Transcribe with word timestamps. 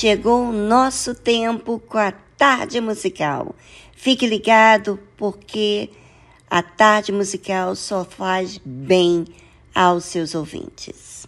Chegou 0.00 0.48
o 0.48 0.52
nosso 0.52 1.14
tempo 1.14 1.78
com 1.78 1.98
a 1.98 2.10
tarde 2.10 2.80
musical. 2.80 3.54
Fique 3.92 4.26
ligado 4.26 4.98
porque 5.14 5.90
a 6.48 6.62
tarde 6.62 7.12
musical 7.12 7.76
só 7.76 8.02
faz 8.02 8.58
bem 8.64 9.26
aos 9.74 10.06
seus 10.06 10.34
ouvintes. 10.34 11.26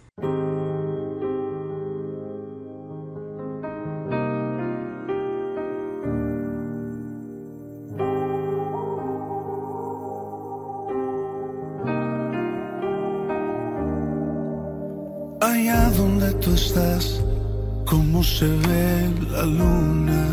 Allá 15.39 15.89
donde 15.89 16.33
tú 16.39 16.55
estás 16.55 17.19
cómo 17.19 17.22
se 18.23 18.47
ve 18.47 19.11
la 19.31 19.45
luna. 19.45 20.23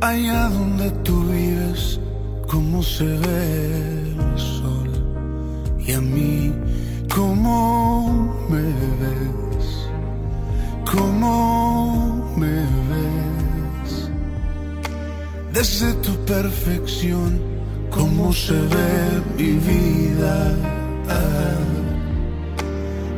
Allá 0.00 0.48
donde 0.50 0.90
tú 1.02 1.24
vives, 1.24 1.98
cómo 2.46 2.82
se 2.82 3.04
ve 3.04 4.12
el 4.12 4.38
sol. 4.38 4.90
Y 5.78 5.92
a 5.92 6.00
mí, 6.00 6.52
cómo 7.14 8.36
me 8.50 8.62
ves, 9.02 9.66
cómo 10.92 12.32
me 12.36 12.56
ves. 12.90 14.10
Desde 15.54 15.94
tu 16.04 16.12
perfección, 16.26 17.40
cómo 17.90 18.32
se 18.32 18.52
ve 18.52 19.22
mi 19.38 19.52
vida 19.52 20.54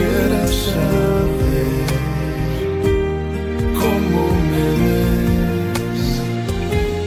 quisiera 0.00 0.46
saber 0.46 1.86
cómo 3.80 4.22
me 4.50 4.66
ves 4.82 6.04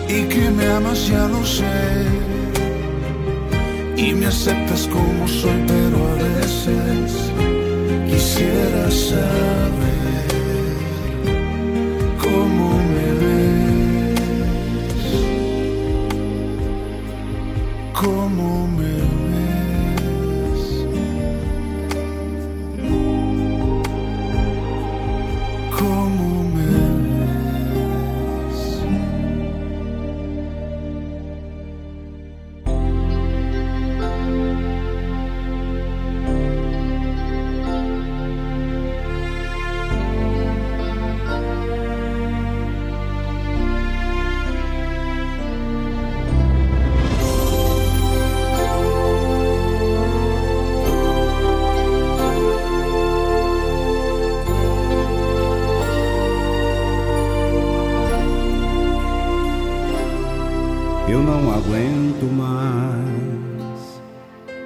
y 0.09 0.23
que 0.29 0.49
me 0.51 0.65
amas, 0.67 1.07
ya 1.07 1.27
lo 1.27 1.43
sé. 1.45 1.81
Y 3.97 4.13
me 4.13 4.27
aceptas 4.27 4.87
como 4.87 5.27
soy, 5.27 5.63
pero 5.67 5.97
a 6.07 6.15
veces 6.15 7.31
quisiera 8.09 8.91
saber 8.91 10.32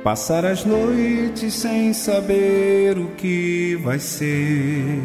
passar 0.07 0.45
as 0.45 0.63
noites 0.63 1.54
sem 1.54 1.92
saber 1.92 2.98
o 2.98 3.07
que 3.18 3.77
vai 3.83 4.00
ser 4.00 5.01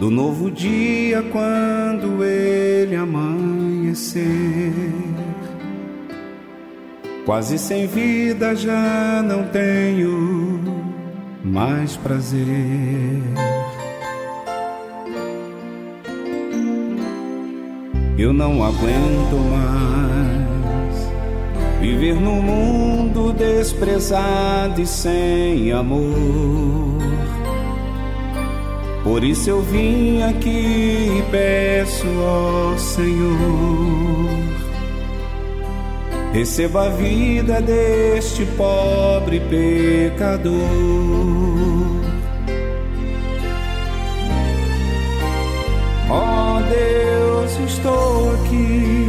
do 0.00 0.10
novo 0.10 0.50
dia 0.50 1.22
quando 1.24 2.24
ele 2.24 2.96
amanhecer. 2.96 4.72
Quase 7.26 7.58
sem 7.58 7.86
vida 7.86 8.56
já 8.56 9.22
não 9.22 9.44
tenho 9.48 10.58
mais 11.44 11.94
prazer. 11.98 12.48
Eu 18.16 18.32
não 18.32 18.64
aguento 18.64 19.36
mais 19.50 20.51
viver 21.82 22.14
num 22.14 22.40
mundo 22.40 23.32
desprezado 23.32 24.80
e 24.80 24.86
sem 24.86 25.72
amor. 25.72 27.02
Por 29.02 29.24
isso 29.24 29.50
eu 29.50 29.60
vim 29.62 30.22
aqui 30.22 31.08
e 31.18 31.24
peço 31.28 32.06
ao 32.06 32.78
Senhor, 32.78 34.30
receba 36.32 36.86
a 36.86 36.88
vida 36.90 37.60
deste 37.60 38.46
pobre 38.56 39.40
pecador. 39.40 40.52
Ó 46.08 46.60
Deus, 46.60 47.58
estou 47.68 48.34
aqui, 48.34 49.01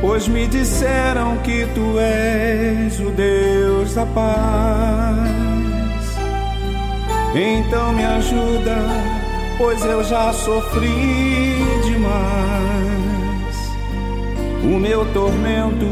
pois 0.00 0.28
me 0.28 0.46
disseram 0.46 1.38
que 1.38 1.66
tu 1.74 1.98
és 1.98 3.00
o 3.00 3.10
Deus 3.10 3.94
da 3.94 4.06
paz. 4.06 5.28
Então 7.34 7.92
me 7.92 8.04
ajuda, 8.04 8.76
pois 9.58 9.84
eu 9.84 10.02
já 10.04 10.32
sofri 10.32 11.58
demais. 11.84 12.76
O 14.62 14.78
meu 14.78 15.04
tormento 15.12 15.86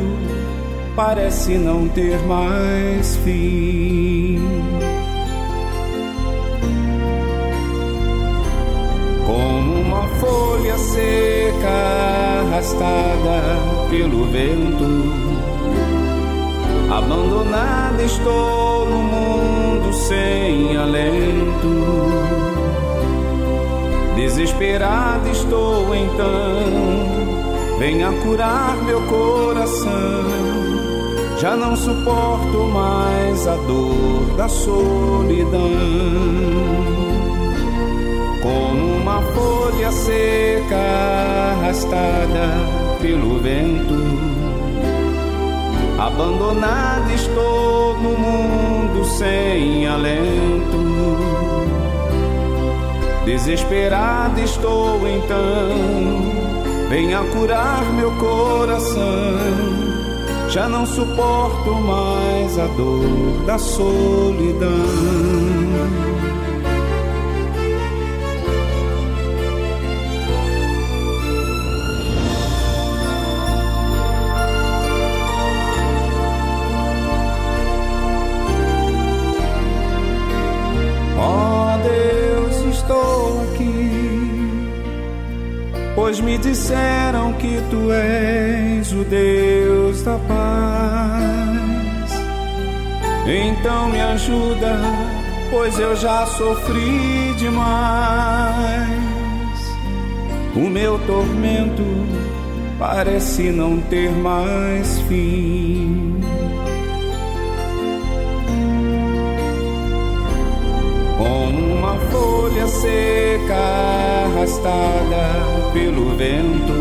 parece 0.97 1.59
não 1.59 1.89
ter 1.89 2.19
mais 2.27 3.17
fim. 3.17 4.41
como 9.27 9.81
uma 9.81 10.07
folha 10.21 10.77
seca 10.77 11.69
arrastada 12.43 13.84
pelo 13.97 14.25
vento. 14.25 14.85
Abandonada 16.91 18.03
estou 18.03 18.87
no 18.87 18.99
mundo 18.99 19.93
sem 19.93 20.77
alento. 20.77 21.75
Desesperado 24.17 25.29
estou 25.29 25.95
então, 25.95 27.79
venha 27.79 28.13
curar 28.23 28.77
meu 28.85 29.01
coração. 29.03 30.25
Já 31.39 31.57
não 31.57 31.77
suporto 31.77 32.59
mais 32.73 33.47
a 33.47 33.55
dor 33.57 34.37
da 34.37 34.49
solidão 34.49 35.71
como 38.43 38.97
uma 39.03 39.21
folha 39.21 39.93
seca 39.93 40.77
arrastada 41.59 42.84
pelo 43.05 43.39
vento. 43.39 43.95
Abandonado 45.99 47.13
estou 47.13 47.99
no 47.99 48.17
mundo 48.19 49.05
sem 49.05 49.87
alento. 49.87 50.85
Desesperado 53.27 54.41
estou 54.41 55.01
então, 55.07 56.89
venha 56.89 57.23
curar 57.25 57.85
meu 57.93 58.11
coração. 58.13 59.05
Já 60.49 60.67
não 60.69 60.87
suporto 60.87 61.75
mais 61.75 62.59
a 62.59 62.67
dor 62.69 63.45
da 63.47 63.59
solidão. 63.59 64.71
Pois 86.05 86.21
me 86.21 86.37
disseram 86.37 87.33
que 87.33 87.63
tu 87.71 87.91
és 87.91 88.93
o 88.93 89.05
Deus 89.05 90.03
da 90.03 90.19
paz. 90.29 92.13
Então 93.27 93.89
me 93.89 94.03
ajuda, 94.03 94.81
pois 95.51 95.79
eu 95.79 95.97
já 95.97 96.27
sofri 96.27 97.33
demais. 97.39 98.91
O 100.55 100.69
meu 100.69 100.99
tormento 101.07 101.83
parece 102.79 103.45
não 103.45 103.81
ter 103.81 104.11
mais 104.11 105.01
fim. 105.09 106.21
Folha 112.65 112.69
seca 112.69 113.55
arrastada 114.27 115.71
pelo 115.73 116.17
vento, 116.17 116.73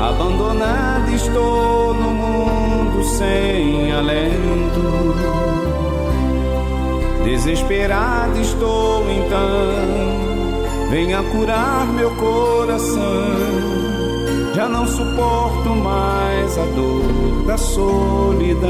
abandonada 0.00 1.10
estou 1.10 1.94
no 1.94 2.10
mundo 2.10 3.04
sem 3.04 3.92
alento. 3.92 5.14
Desesperado 7.24 8.40
estou 8.40 9.04
então, 9.10 10.90
venha 10.90 11.22
curar 11.24 11.86
meu 11.86 12.10
coração 12.12 13.78
já 14.54 14.68
não 14.68 14.86
suporto 14.86 15.68
mais 15.68 16.58
a 16.58 16.64
dor 16.64 17.44
da 17.46 17.56
solidão. 17.56 18.68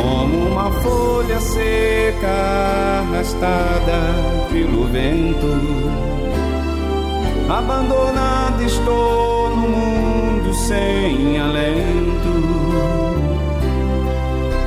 Como 0.00 0.50
uma 0.50 0.70
folha 0.70 1.40
seca 1.40 2.28
arrastada 3.00 4.00
pelo 4.50 4.84
vento, 4.84 5.46
abandonado 7.48 8.62
estou 8.62 9.50
no 9.50 9.68
mundo 9.68 10.54
sem 10.54 11.38
alento. 11.38 12.28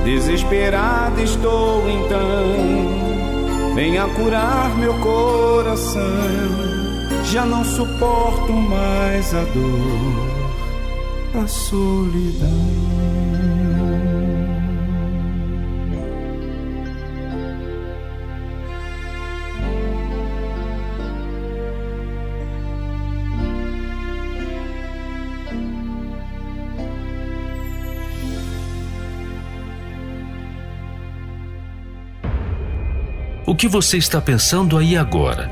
Desesperado 0.03 1.21
estou 1.21 1.89
então, 1.89 3.73
venha 3.75 4.07
curar 4.07 4.75
meu 4.77 4.93
coração 4.95 6.71
já 7.31 7.45
não 7.45 7.63
suporto 7.63 8.51
mais 8.51 9.33
a 9.33 9.43
dor, 9.45 11.41
a 11.41 11.47
solidão. 11.47 12.90
Que 33.61 33.67
você 33.67 33.99
está 33.99 34.19
pensando 34.19 34.75
aí 34.75 34.97
agora? 34.97 35.47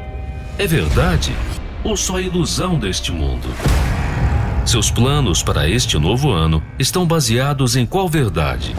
É 0.58 0.66
verdade? 0.66 1.32
ou 1.84 1.96
só 1.96 2.20
ilusão 2.20 2.80
deste 2.80 3.12
mundo? 3.12 3.48
Seus 4.66 4.90
planos 4.90 5.44
para 5.44 5.70
este 5.70 5.96
novo 6.00 6.32
ano 6.32 6.64
estão 6.80 7.06
baseados 7.06 7.76
em 7.76 7.86
qual 7.86 8.10
verdade? 8.10 8.76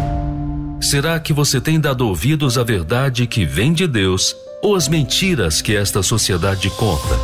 Será 0.81 1.21
que 1.21 1.33
você 1.33 1.61
tem 1.61 1.79
dado 1.79 2.09
ouvidos 2.09 2.59
à 2.59 2.65
verdade 2.65 3.25
que 3.25 3.47
vem 3.47 3.73
de 3.73 3.87
Deus 3.87 4.35
ou 4.61 4.75
às 4.75 4.89
mentiras 4.89 5.63
que 5.63 5.77
esta 5.77 6.03
sociedade 6.03 6.69
conta? 6.71 7.17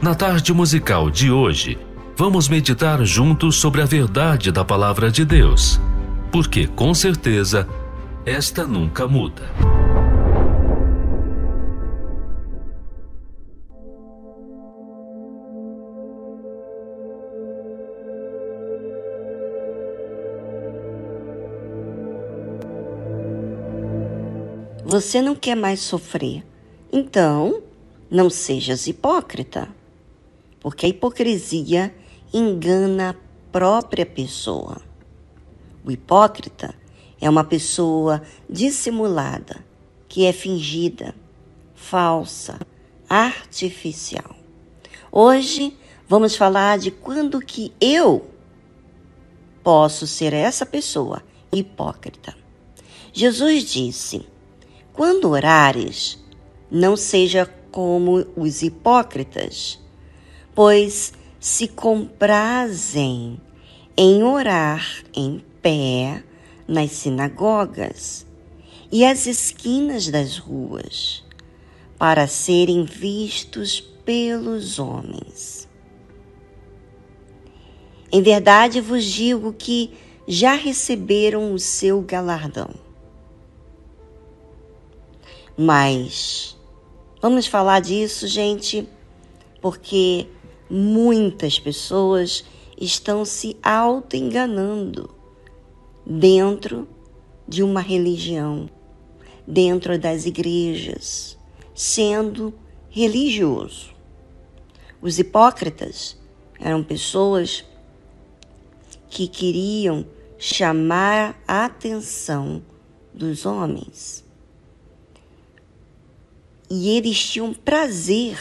Na 0.00 0.14
tarde 0.14 0.50
musical 0.54 1.10
de 1.10 1.30
hoje, 1.30 1.78
vamos 2.16 2.48
meditar 2.48 3.04
juntos 3.04 3.56
sobre 3.56 3.82
a 3.82 3.84
verdade 3.84 4.50
da 4.50 4.64
palavra 4.64 5.10
de 5.10 5.26
Deus, 5.26 5.78
porque 6.32 6.66
com 6.66 6.94
certeza 6.94 7.68
esta 8.24 8.66
nunca 8.66 9.06
muda. 9.06 9.69
Você 24.90 25.22
não 25.22 25.36
quer 25.36 25.54
mais 25.54 25.78
sofrer. 25.78 26.44
Então, 26.92 27.62
não 28.10 28.28
sejas 28.28 28.88
hipócrita, 28.88 29.68
porque 30.58 30.84
a 30.84 30.88
hipocrisia 30.88 31.94
engana 32.34 33.10
a 33.10 33.52
própria 33.52 34.04
pessoa. 34.04 34.82
O 35.84 35.92
hipócrita 35.92 36.74
é 37.20 37.30
uma 37.30 37.44
pessoa 37.44 38.20
dissimulada, 38.48 39.64
que 40.08 40.26
é 40.26 40.32
fingida, 40.32 41.14
falsa, 41.72 42.58
artificial. 43.08 44.34
Hoje 45.12 45.78
vamos 46.08 46.34
falar 46.34 46.78
de 46.78 46.90
quando 46.90 47.38
que 47.38 47.72
eu 47.80 48.28
posso 49.62 50.04
ser 50.04 50.32
essa 50.32 50.66
pessoa 50.66 51.22
hipócrita. 51.52 52.36
Jesus 53.12 53.70
disse: 53.70 54.26
quando 54.92 55.30
orares, 55.30 56.18
não 56.70 56.96
seja 56.96 57.46
como 57.70 58.26
os 58.36 58.62
hipócritas, 58.62 59.78
pois 60.54 61.12
se 61.38 61.68
comprazem 61.68 63.40
em 63.96 64.22
orar 64.22 65.04
em 65.14 65.42
pé 65.62 66.22
nas 66.66 66.92
sinagogas 66.92 68.26
e 68.92 69.04
às 69.04 69.26
esquinas 69.26 70.08
das 70.08 70.36
ruas, 70.36 71.24
para 71.98 72.26
serem 72.26 72.84
vistos 72.84 73.80
pelos 73.80 74.78
homens. 74.78 75.68
Em 78.12 78.22
verdade 78.22 78.80
vos 78.80 79.04
digo 79.04 79.52
que 79.52 79.92
já 80.26 80.54
receberam 80.54 81.52
o 81.52 81.58
seu 81.58 82.00
galardão. 82.02 82.70
Mas 85.62 86.56
vamos 87.20 87.46
falar 87.46 87.80
disso, 87.80 88.26
gente, 88.26 88.88
porque 89.60 90.26
muitas 90.70 91.58
pessoas 91.60 92.42
estão 92.80 93.26
se 93.26 93.58
auto-enganando 93.62 95.14
dentro 96.06 96.88
de 97.46 97.62
uma 97.62 97.82
religião, 97.82 98.70
dentro 99.46 99.98
das 99.98 100.24
igrejas, 100.24 101.36
sendo 101.74 102.54
religioso. 102.88 103.90
Os 105.02 105.18
hipócritas 105.18 106.16
eram 106.58 106.82
pessoas 106.82 107.66
que 109.10 109.28
queriam 109.28 110.06
chamar 110.38 111.38
a 111.46 111.66
atenção 111.66 112.62
dos 113.12 113.44
homens 113.44 114.19
e 116.70 116.90
eles 116.90 117.18
tinham 117.18 117.52
prazer 117.52 118.38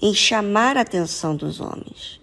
em 0.00 0.12
chamar 0.12 0.76
a 0.76 0.80
atenção 0.80 1.36
dos 1.36 1.60
homens. 1.60 2.20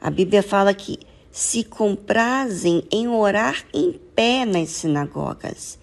A 0.00 0.10
Bíblia 0.10 0.42
fala 0.42 0.74
que 0.74 0.98
se 1.30 1.62
comprazem 1.62 2.82
em 2.90 3.06
orar 3.06 3.64
em 3.72 3.92
pé 3.92 4.44
nas 4.44 4.70
sinagogas 4.70 5.78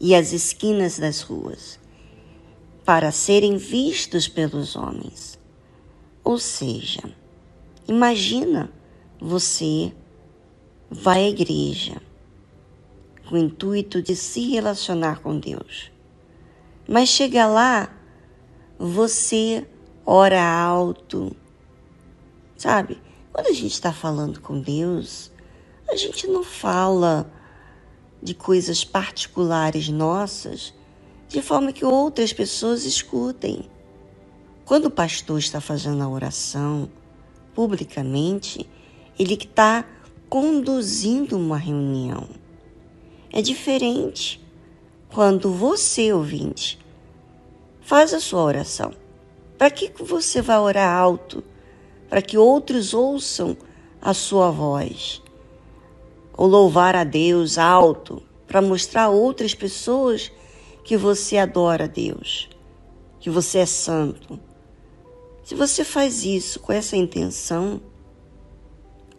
e 0.00 0.14
as 0.14 0.32
esquinas 0.32 0.98
das 0.98 1.20
ruas, 1.20 1.78
para 2.86 3.12
serem 3.12 3.58
vistos 3.58 4.26
pelos 4.26 4.74
homens. 4.74 5.38
Ou 6.24 6.38
seja, 6.38 7.02
imagina 7.86 8.72
você 9.20 9.92
vai 10.90 11.26
à 11.26 11.28
igreja 11.28 12.00
com 13.28 13.34
o 13.34 13.38
intuito 13.38 14.02
de 14.02 14.16
se 14.16 14.48
relacionar 14.50 15.20
com 15.20 15.38
Deus 15.38 15.92
mas 16.90 17.08
chega 17.08 17.46
lá, 17.46 17.88
você 18.76 19.64
ora 20.04 20.42
alto. 20.42 21.36
Sabe? 22.56 23.00
Quando 23.32 23.46
a 23.46 23.52
gente 23.52 23.70
está 23.70 23.92
falando 23.92 24.40
com 24.40 24.60
Deus, 24.60 25.30
a 25.88 25.94
gente 25.94 26.26
não 26.26 26.42
fala 26.42 27.32
de 28.20 28.34
coisas 28.34 28.82
particulares 28.82 29.88
nossas 29.88 30.74
de 31.28 31.40
forma 31.40 31.72
que 31.72 31.84
outras 31.84 32.32
pessoas 32.32 32.84
escutem. 32.84 33.70
Quando 34.64 34.86
o 34.86 34.90
pastor 34.90 35.38
está 35.38 35.60
fazendo 35.60 36.02
a 36.02 36.08
oração 36.08 36.90
publicamente, 37.54 38.68
ele 39.16 39.34
está 39.34 39.84
conduzindo 40.28 41.38
uma 41.38 41.56
reunião. 41.56 42.26
É 43.32 43.40
diferente 43.40 44.44
quando 45.12 45.52
você, 45.52 46.12
ouvinte, 46.12 46.79
faz 47.90 48.14
a 48.14 48.20
sua 48.20 48.44
oração. 48.44 48.92
Para 49.58 49.68
que 49.68 49.90
você 50.00 50.40
vai 50.40 50.60
orar 50.60 50.96
alto? 50.96 51.42
Para 52.08 52.22
que 52.22 52.38
outros 52.38 52.94
ouçam 52.94 53.56
a 54.00 54.14
sua 54.14 54.48
voz. 54.52 55.20
Ou 56.36 56.46
louvar 56.46 56.94
a 56.94 57.02
Deus 57.02 57.58
alto, 57.58 58.22
para 58.46 58.62
mostrar 58.62 59.06
a 59.06 59.08
outras 59.08 59.56
pessoas 59.56 60.30
que 60.84 60.96
você 60.96 61.36
adora 61.36 61.86
a 61.86 61.88
Deus, 61.88 62.48
que 63.18 63.28
você 63.28 63.58
é 63.58 63.66
santo. 63.66 64.38
Se 65.42 65.56
você 65.56 65.82
faz 65.82 66.24
isso 66.24 66.60
com 66.60 66.72
essa 66.72 66.96
intenção, 66.96 67.82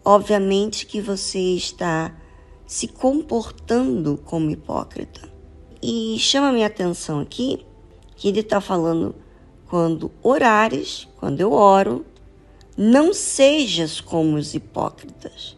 obviamente 0.02 0.86
que 0.86 1.02
você 1.02 1.56
está 1.56 2.16
se 2.66 2.88
comportando 2.88 4.16
como 4.24 4.50
hipócrita. 4.50 5.30
E 5.82 6.16
chama 6.18 6.52
minha 6.52 6.68
atenção 6.68 7.20
aqui 7.20 7.66
que 8.22 8.28
ele 8.28 8.38
está 8.38 8.60
falando 8.60 9.16
quando 9.68 10.12
orares, 10.22 11.08
quando 11.16 11.40
eu 11.40 11.50
oro, 11.50 12.06
não 12.76 13.12
sejas 13.12 14.00
como 14.00 14.36
os 14.36 14.54
hipócritas. 14.54 15.56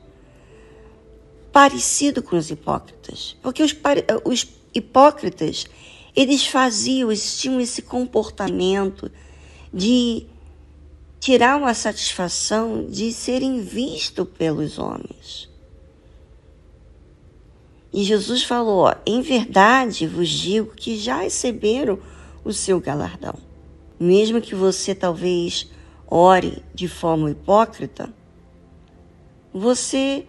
Parecido 1.53 2.23
com 2.23 2.39
os 2.39 2.51
hipócritas. 2.51 3.37
Porque 3.43 3.63
os, 3.63 3.77
os 4.25 4.49
hipócritas, 4.75 5.67
eles 6.17 6.47
faziam, 6.47 7.11
eles 7.11 7.39
tinham 7.39 7.61
esse 7.61 7.83
comportamento 7.83 9.13
de 9.71 10.25
tirar 11.21 11.59
uma 11.59 11.75
satisfação 11.75 12.87
de 12.87 13.13
serem 13.13 13.61
vistos 13.61 14.27
pelos 14.39 14.79
homens. 14.79 15.51
E 17.93 18.03
Jesus 18.05 18.43
falou: 18.43 18.91
Em 19.05 19.21
verdade 19.21 20.07
vos 20.07 20.31
digo 20.31 20.75
que 20.75 20.97
já 20.97 21.19
receberam 21.19 21.99
o 22.45 22.53
seu 22.53 22.81
galardão. 22.81 23.35
Mesmo 23.99 24.41
que 24.41 24.55
você 24.55 24.95
talvez 24.95 25.71
ore 26.07 26.63
de 26.75 26.87
forma 26.87 27.31
hipócrita, 27.31 28.13
você 29.53 30.27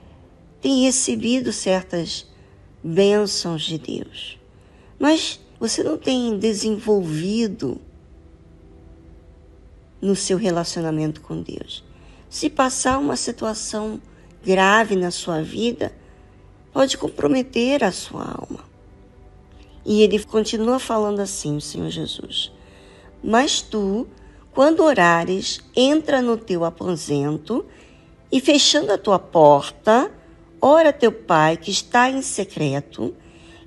tem 0.61 0.83
recebido 0.83 1.51
certas 1.51 2.25
bênçãos 2.83 3.63
de 3.63 3.77
Deus, 3.77 4.39
mas 4.99 5.39
você 5.59 5.83
não 5.83 5.97
tem 5.97 6.37
desenvolvido 6.37 7.81
no 10.01 10.15
seu 10.15 10.37
relacionamento 10.37 11.21
com 11.21 11.41
Deus. 11.41 11.83
Se 12.29 12.49
passar 12.49 12.97
uma 12.97 13.15
situação 13.15 13.99
grave 14.43 14.95
na 14.95 15.09
sua 15.09 15.41
vida, 15.41 15.91
pode 16.71 16.97
comprometer 16.97 17.83
a 17.83 17.91
sua 17.91 18.23
alma. 18.23 18.64
E 19.85 20.01
ele 20.01 20.23
continua 20.23 20.79
falando 20.79 21.19
assim, 21.19 21.57
o 21.57 21.61
Senhor 21.61 21.89
Jesus: 21.89 22.51
Mas 23.23 23.61
tu, 23.61 24.07
quando 24.51 24.83
orares, 24.83 25.61
entra 25.75 26.21
no 26.21 26.37
teu 26.37 26.65
aposento 26.65 27.65
e 28.31 28.41
fechando 28.41 28.91
a 28.91 28.97
tua 28.97 29.19
porta, 29.19 30.11
ora 30.59 30.91
teu 30.91 31.11
pai 31.11 31.55
que 31.55 31.69
está 31.69 32.09
em 32.09 32.21
secreto, 32.21 33.15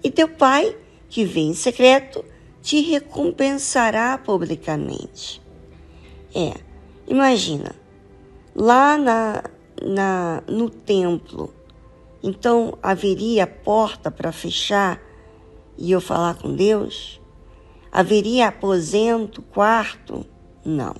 e 0.02 0.10
teu 0.10 0.28
pai 0.28 0.76
que 1.08 1.24
vem 1.24 1.50
em 1.50 1.54
secreto 1.54 2.24
te 2.60 2.80
recompensará 2.80 4.18
publicamente. 4.18 5.40
É, 6.34 6.54
imagina, 7.06 7.74
lá 8.54 8.98
na, 8.98 9.44
na, 9.80 10.42
no 10.46 10.68
templo, 10.68 11.54
então 12.22 12.76
haveria 12.82 13.46
porta 13.46 14.10
para 14.10 14.32
fechar 14.32 15.00
e 15.78 15.92
eu 15.92 16.00
falar 16.00 16.34
com 16.34 16.54
Deus? 16.54 17.20
Haveria 17.90 18.48
aposento, 18.48 19.40
quarto? 19.40 20.26
Não. 20.64 20.94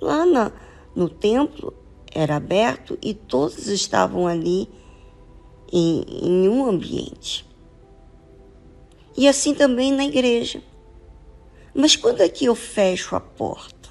Lá 0.00 0.26
na, 0.26 0.52
no 0.94 1.08
templo 1.08 1.72
era 2.12 2.36
aberto 2.36 2.98
e 3.00 3.14
todos 3.14 3.68
estavam 3.68 4.26
ali 4.26 4.68
em, 5.72 6.04
em 6.22 6.48
um 6.48 6.66
ambiente. 6.68 7.48
E 9.16 9.28
assim 9.28 9.54
também 9.54 9.92
na 9.92 10.04
igreja. 10.04 10.62
Mas 11.74 11.96
quando 11.96 12.20
é 12.20 12.28
que 12.28 12.44
eu 12.44 12.54
fecho 12.54 13.16
a 13.16 13.20
porta? 13.20 13.90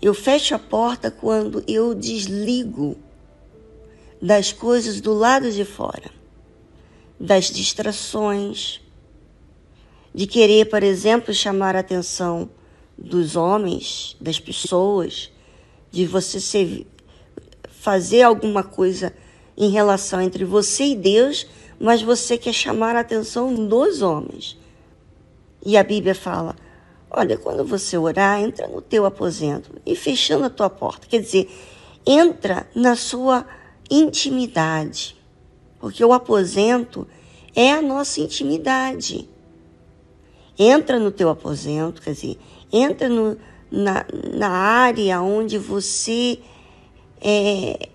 Eu 0.00 0.14
fecho 0.14 0.54
a 0.54 0.58
porta 0.58 1.10
quando 1.10 1.64
eu 1.66 1.94
desligo 1.94 2.96
das 4.20 4.52
coisas 4.52 5.00
do 5.00 5.12
lado 5.12 5.50
de 5.50 5.64
fora, 5.64 6.10
das 7.18 7.46
distrações, 7.46 8.80
de 10.14 10.26
querer, 10.26 10.66
por 10.66 10.82
exemplo, 10.82 11.32
chamar 11.34 11.76
a 11.76 11.80
atenção 11.80 12.48
dos 12.96 13.36
homens, 13.36 14.16
das 14.20 14.40
pessoas, 14.40 15.30
de 15.90 16.06
você 16.06 16.40
ser, 16.40 16.86
fazer 17.68 18.22
alguma 18.22 18.62
coisa 18.62 19.12
em 19.56 19.70
relação 19.70 20.20
entre 20.20 20.44
você 20.44 20.84
e 20.84 20.96
Deus, 20.96 21.46
mas 21.78 22.02
você 22.02 22.38
quer 22.38 22.52
chamar 22.52 22.96
a 22.96 23.00
atenção 23.00 23.66
dos 23.66 24.02
homens. 24.02 24.58
E 25.64 25.76
a 25.76 25.82
Bíblia 25.82 26.14
fala: 26.14 26.54
olha, 27.10 27.36
quando 27.36 27.64
você 27.64 27.96
orar, 27.96 28.40
entra 28.40 28.66
no 28.68 28.80
teu 28.80 29.04
aposento 29.04 29.70
e 29.84 29.96
fechando 29.96 30.44
a 30.44 30.50
tua 30.50 30.70
porta. 30.70 31.06
Quer 31.06 31.20
dizer, 31.20 31.50
entra 32.06 32.68
na 32.74 32.94
sua 32.94 33.46
intimidade, 33.90 35.15
porque 35.86 36.04
o 36.04 36.12
aposento 36.12 37.06
é 37.54 37.70
a 37.70 37.80
nossa 37.80 38.20
intimidade. 38.20 39.30
Entra 40.58 40.98
no 40.98 41.12
teu 41.12 41.30
aposento, 41.30 42.02
quer 42.02 42.10
dizer, 42.10 42.36
entra 42.72 43.08
no, 43.08 43.38
na, 43.70 44.04
na 44.34 44.48
área 44.48 45.22
onde 45.22 45.58
você 45.58 46.40
é, 47.20 47.88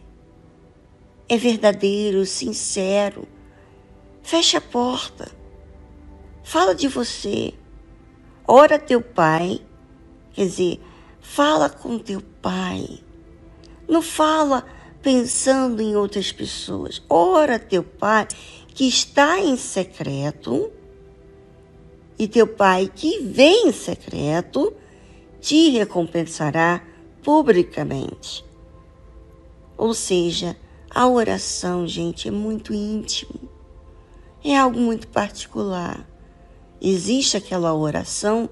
é 1.28 1.38
verdadeiro, 1.38 2.26
sincero. 2.26 3.28
Fecha 4.24 4.60
a 4.60 4.62
porta. 4.62 5.30
Fala 6.46 6.74
de 6.74 6.88
você. 6.88 7.54
Ora 8.48 8.80
teu 8.80 9.02
pai. 9.02 9.60
Quer 10.32 10.46
dizer, 10.46 10.80
fala 11.20 11.70
com 11.70 12.00
teu 12.00 12.22
pai. 12.42 13.04
Não 13.86 14.02
fala 14.02 14.66
pensando 15.02 15.82
em 15.82 15.96
outras 15.96 16.32
pessoas. 16.32 17.02
Ora 17.10 17.58
teu 17.58 17.84
pai 17.84 18.28
que 18.68 18.88
está 18.88 19.40
em 19.40 19.58
secreto 19.58 20.72
e 22.18 22.28
teu 22.28 22.48
pai 22.48 22.92
que 22.94 23.20
vem 23.20 23.68
em 23.68 23.72
secreto 23.72 24.74
te 25.40 25.70
recompensará 25.70 26.84
publicamente. 27.24 28.46
Ou 29.78 29.94
seja, 29.94 30.56
a 30.90 31.08
oração, 31.08 31.88
gente, 31.88 32.28
é 32.28 32.32
muito 32.32 32.74
íntimo. 32.74 33.50
É 34.44 34.58
algo 34.58 34.80
muito 34.80 35.08
particular. 35.08 36.08
Existe 36.80 37.38
aquela 37.38 37.74
oração 37.74 38.50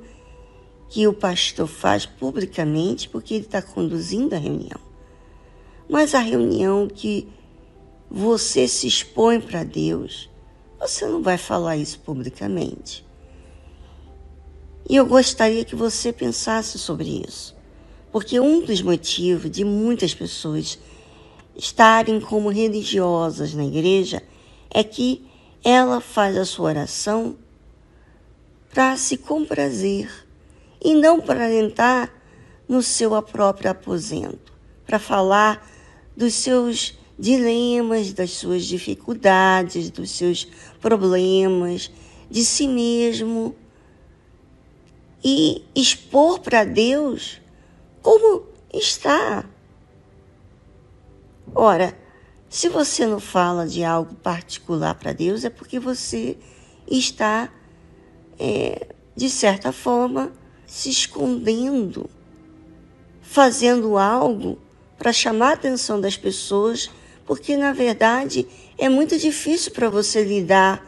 que 0.88 1.08
o 1.08 1.14
pastor 1.14 1.68
faz 1.68 2.06
publicamente 2.06 3.08
porque 3.08 3.36
ele 3.36 3.46
está 3.46 3.62
conduzindo 3.62 4.34
a 4.34 4.40
reunião. 4.40 4.89
Mas 5.90 6.14
a 6.14 6.20
reunião 6.20 6.88
que 6.88 7.28
você 8.10 8.68
se 8.68 8.86
expõe 8.86 9.42
para 9.42 9.64
Deus, 9.64 10.30
você 10.80 11.08
não 11.08 11.24
vai 11.24 11.38
falar 11.38 11.78
isso 11.78 12.00
publicamente. 12.00 13.04
E 14.88 14.96
eu 14.96 15.06
gostaria 15.06 15.66
que 15.66 15.76
você 15.76 16.14
pensasse 16.14 16.78
sobre 16.78 17.24
isso, 17.28 17.56
porque 18.12 18.40
um 18.40 18.64
dos 18.64 18.82
motivos 18.84 19.50
de 19.50 19.64
muitas 19.64 20.14
pessoas 20.14 20.78
estarem 21.56 22.22
como 22.22 22.50
religiosas 22.50 23.54
na 23.56 23.66
igreja 23.66 24.22
é 24.70 24.84
que 24.84 25.28
ela 25.64 26.00
faz 26.00 26.38
a 26.38 26.46
sua 26.46 26.70
oração 26.70 27.36
para 28.72 28.96
se 28.96 29.18
comprazer 29.18 30.10
e 30.82 30.94
não 30.94 31.20
para 31.20 31.52
entrar 31.52 32.14
no 32.68 32.82
seu 32.82 33.20
próprio 33.22 33.72
aposento, 33.72 34.54
para 34.86 35.00
falar 35.00 35.68
dos 36.20 36.34
seus 36.34 37.00
dilemas, 37.18 38.12
das 38.12 38.32
suas 38.32 38.66
dificuldades, 38.66 39.90
dos 39.90 40.12
seus 40.12 40.46
problemas, 40.82 41.90
de 42.30 42.44
si 42.44 42.68
mesmo 42.68 43.56
e 45.24 45.64
expor 45.74 46.42
para 46.42 46.66
Deus 46.66 47.42
como 48.02 48.44
está. 48.74 49.46
Ora, 51.56 51.98
se 52.50 52.68
você 52.68 53.06
não 53.06 53.22
fala 53.22 53.66
de 53.66 53.82
algo 53.86 54.14
particular 54.16 54.96
para 54.96 55.14
Deus, 55.14 55.46
é 55.46 55.50
porque 55.50 55.80
você 55.80 56.38
está, 56.86 57.50
é, 58.38 58.94
de 59.16 59.30
certa 59.30 59.72
forma, 59.72 60.34
se 60.68 60.90
escondendo, 60.90 62.10
fazendo 63.22 63.98
algo 63.98 64.60
para 65.00 65.14
chamar 65.14 65.52
a 65.52 65.54
atenção 65.54 66.00
das 66.00 66.18
pessoas, 66.18 66.92
porque 67.26 67.56
na 67.56 67.72
verdade 67.72 68.46
é 68.78 68.90
muito 68.90 69.18
difícil 69.18 69.72
para 69.72 69.90
você 69.90 70.24
lidar 70.24 70.86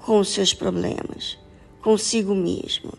com 0.00 0.18
os 0.18 0.30
seus 0.30 0.52
problemas, 0.52 1.38
consigo 1.80 2.34
mesmo. 2.34 2.92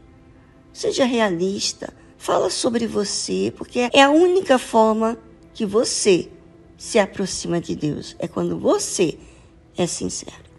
Seja 0.74 1.04
realista. 1.04 1.94
Fala 2.18 2.50
sobre 2.50 2.88
você, 2.88 3.52
porque 3.58 3.90
é 3.92 4.02
a 4.02 4.12
única 4.12 4.58
forma 4.58 5.18
que 5.54 5.66
você 5.66 6.30
se 6.78 7.00
aproxima 7.00 7.60
de 7.60 7.76
Deus. 7.76 8.16
É 8.20 8.28
quando 8.28 8.58
você 8.58 9.18
é 9.76 9.88
sincero. 9.88 10.51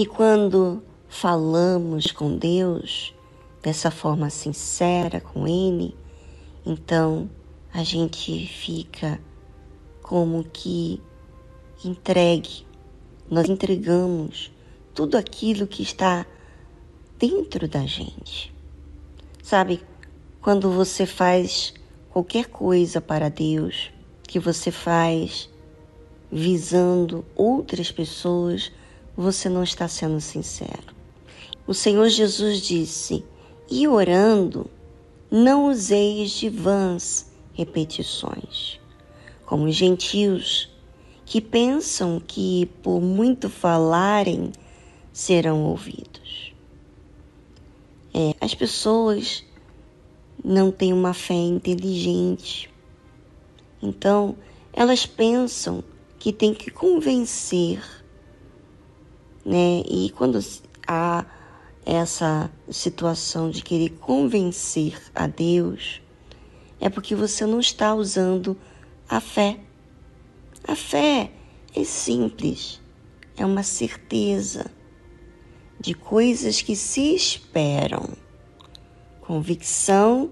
E 0.00 0.06
quando 0.06 0.82
falamos 1.10 2.10
com 2.10 2.38
Deus 2.38 3.14
dessa 3.60 3.90
forma 3.90 4.30
sincera 4.30 5.20
com 5.20 5.46
Ele, 5.46 5.94
então 6.64 7.28
a 7.70 7.82
gente 7.82 8.46
fica 8.46 9.20
como 10.00 10.42
que 10.42 11.02
entregue, 11.84 12.64
nós 13.30 13.46
entregamos 13.46 14.50
tudo 14.94 15.18
aquilo 15.18 15.66
que 15.66 15.82
está 15.82 16.24
dentro 17.18 17.68
da 17.68 17.84
gente. 17.84 18.54
Sabe, 19.42 19.82
quando 20.40 20.70
você 20.70 21.04
faz 21.04 21.74
qualquer 22.08 22.46
coisa 22.46 23.02
para 23.02 23.28
Deus, 23.28 23.90
que 24.22 24.38
você 24.38 24.70
faz 24.70 25.50
visando 26.32 27.22
outras 27.36 27.92
pessoas, 27.92 28.72
você 29.20 29.48
não 29.48 29.62
está 29.62 29.86
sendo 29.86 30.20
sincero. 30.20 30.94
O 31.66 31.74
Senhor 31.74 32.08
Jesus 32.08 32.60
disse: 32.60 33.24
E 33.70 33.86
orando, 33.86 34.70
não 35.30 35.68
useis 35.68 36.30
de 36.30 36.48
vãs 36.48 37.30
repetições, 37.52 38.80
como 39.44 39.66
os 39.66 39.74
gentios, 39.74 40.70
que 41.26 41.40
pensam 41.40 42.18
que 42.18 42.66
por 42.82 43.00
muito 43.00 43.50
falarem 43.50 44.52
serão 45.12 45.64
ouvidos. 45.64 46.54
É, 48.12 48.34
as 48.40 48.54
pessoas 48.54 49.44
não 50.42 50.72
têm 50.72 50.92
uma 50.92 51.12
fé 51.12 51.34
inteligente, 51.34 52.70
então 53.82 54.34
elas 54.72 55.04
pensam 55.04 55.84
que 56.18 56.32
tem 56.32 56.52
que 56.52 56.70
convencer 56.70 57.99
né? 59.44 59.82
E 59.88 60.10
quando 60.10 60.38
há 60.86 61.24
essa 61.84 62.50
situação 62.70 63.50
de 63.50 63.62
querer 63.62 63.90
convencer 63.90 65.00
a 65.14 65.26
Deus, 65.26 66.00
é 66.80 66.88
porque 66.88 67.14
você 67.14 67.46
não 67.46 67.60
está 67.60 67.94
usando 67.94 68.56
a 69.08 69.20
fé. 69.20 69.60
A 70.66 70.76
fé 70.76 71.32
é 71.74 71.84
simples, 71.84 72.80
é 73.36 73.44
uma 73.44 73.62
certeza 73.62 74.70
de 75.80 75.94
coisas 75.94 76.60
que 76.60 76.76
se 76.76 77.14
esperam, 77.14 78.10
convicção 79.20 80.30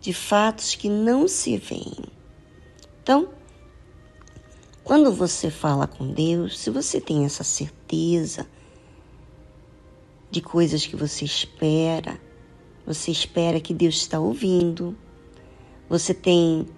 de 0.00 0.12
fatos 0.12 0.74
que 0.76 0.88
não 0.88 1.26
se 1.26 1.56
veem. 1.56 2.04
Então, 3.02 3.28
quando 4.86 5.10
você 5.10 5.50
fala 5.50 5.88
com 5.88 6.12
Deus, 6.12 6.60
se 6.60 6.70
você 6.70 7.00
tem 7.00 7.24
essa 7.24 7.42
certeza 7.42 8.46
de 10.30 10.40
coisas 10.40 10.86
que 10.86 10.94
você 10.94 11.24
espera, 11.24 12.20
você 12.86 13.10
espera 13.10 13.58
que 13.58 13.74
Deus 13.74 13.96
está 13.96 14.20
ouvindo, 14.20 14.96
você 15.88 16.14
tem 16.14 16.68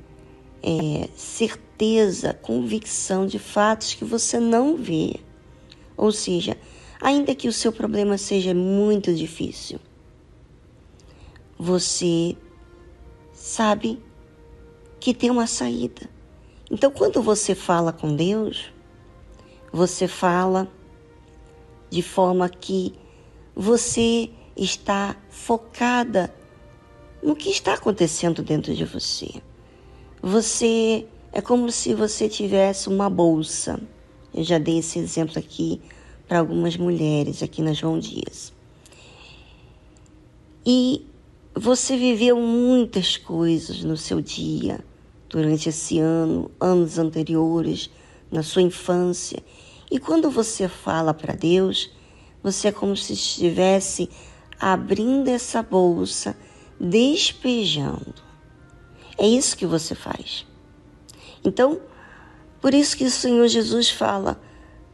é, 0.62 1.06
certeza, 1.14 2.32
convicção 2.32 3.26
de 3.26 3.38
fatos 3.38 3.92
que 3.92 4.06
você 4.06 4.40
não 4.40 4.74
vê. 4.74 5.16
Ou 5.94 6.10
seja, 6.10 6.56
ainda 7.02 7.34
que 7.34 7.46
o 7.46 7.52
seu 7.52 7.70
problema 7.70 8.16
seja 8.16 8.54
muito 8.54 9.14
difícil, 9.14 9.78
você 11.58 12.34
sabe 13.34 14.02
que 14.98 15.12
tem 15.12 15.28
uma 15.28 15.46
saída. 15.46 16.16
Então, 16.70 16.90
quando 16.90 17.22
você 17.22 17.54
fala 17.54 17.92
com 17.92 18.14
Deus, 18.14 18.70
você 19.72 20.06
fala 20.06 20.70
de 21.88 22.02
forma 22.02 22.48
que 22.48 22.94
você 23.56 24.30
está 24.54 25.16
focada 25.30 26.34
no 27.22 27.34
que 27.34 27.48
está 27.48 27.74
acontecendo 27.74 28.42
dentro 28.42 28.74
de 28.74 28.84
você. 28.84 29.42
Você 30.22 31.06
é 31.32 31.40
como 31.40 31.72
se 31.72 31.94
você 31.94 32.28
tivesse 32.28 32.88
uma 32.88 33.08
bolsa. 33.08 33.80
Eu 34.34 34.44
já 34.44 34.58
dei 34.58 34.78
esse 34.78 34.98
exemplo 34.98 35.38
aqui 35.38 35.80
para 36.26 36.40
algumas 36.40 36.76
mulheres 36.76 37.42
aqui 37.42 37.62
na 37.62 37.72
João 37.72 37.98
Dias. 37.98 38.52
E 40.66 41.06
você 41.54 41.96
viveu 41.96 42.38
muitas 42.38 43.16
coisas 43.16 43.82
no 43.82 43.96
seu 43.96 44.20
dia 44.20 44.84
durante 45.28 45.68
esse 45.68 45.98
ano, 45.98 46.50
anos 46.60 46.98
anteriores, 46.98 47.90
na 48.30 48.42
sua 48.42 48.62
infância. 48.62 49.42
E 49.90 49.98
quando 49.98 50.30
você 50.30 50.68
fala 50.68 51.12
para 51.12 51.34
Deus, 51.34 51.90
você 52.42 52.68
é 52.68 52.72
como 52.72 52.96
se 52.96 53.12
estivesse 53.12 54.08
abrindo 54.58 55.28
essa 55.28 55.62
bolsa, 55.62 56.36
despejando. 56.80 58.14
É 59.16 59.26
isso 59.26 59.56
que 59.56 59.66
você 59.66 59.94
faz. 59.94 60.46
Então, 61.44 61.80
por 62.60 62.74
isso 62.74 62.96
que 62.96 63.04
o 63.04 63.10
Senhor 63.10 63.46
Jesus 63.48 63.90
fala: 63.90 64.40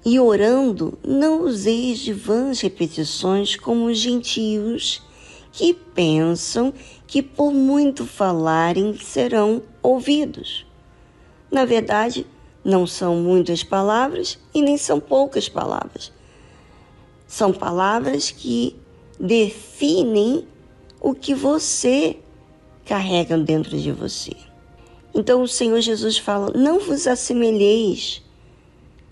e 0.05 0.21
orando, 0.21 0.99
não 1.03 1.43
useis 1.43 1.99
de 1.99 2.13
vãs 2.13 2.61
repetições 2.61 3.57
como 3.57 3.87
os 3.87 3.99
gentios 3.99 5.03
que 5.51 5.73
pensam 5.73 6.75
que 7.07 7.23
por 7.23 7.53
muito 7.53 8.05
falarem 8.05 8.97
serão 8.99 9.63
ouvidos. 9.85 10.67
Na 11.51 11.65
verdade, 11.65 12.27
não 12.65 12.87
são 12.87 13.17
muitas 13.17 13.63
palavras 13.63 14.39
e 14.55 14.63
nem 14.63 14.79
são 14.79 14.99
poucas 14.99 15.49
palavras. 15.49 16.11
São 17.27 17.53
palavras 17.53 18.31
que 18.31 18.77
definem 19.21 20.49
o 21.01 21.15
que 21.15 21.35
você 21.35 22.17
carrega 22.85 23.37
dentro 23.37 23.79
de 23.79 23.93
você. 23.93 24.33
Então 25.15 25.43
o 25.43 25.49
Senhor 25.49 25.81
Jesus 25.81 26.17
fala: 26.17 26.51
não 26.57 26.81
vos 26.81 27.07
assemelheis, 27.07 28.23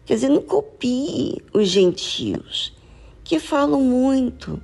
quer 0.07 0.15
dizer, 0.15 0.31
não 0.31 0.43
copie 0.43 1.43
os 1.53 1.69
gentios, 1.69 2.75
que 3.23 3.39
falam 3.39 3.81
muito, 3.83 4.61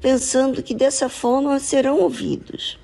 pensando 0.00 0.62
que 0.62 0.74
dessa 0.74 1.08
forma 1.08 1.58
serão 1.60 2.00
ouvidos. 2.00 2.78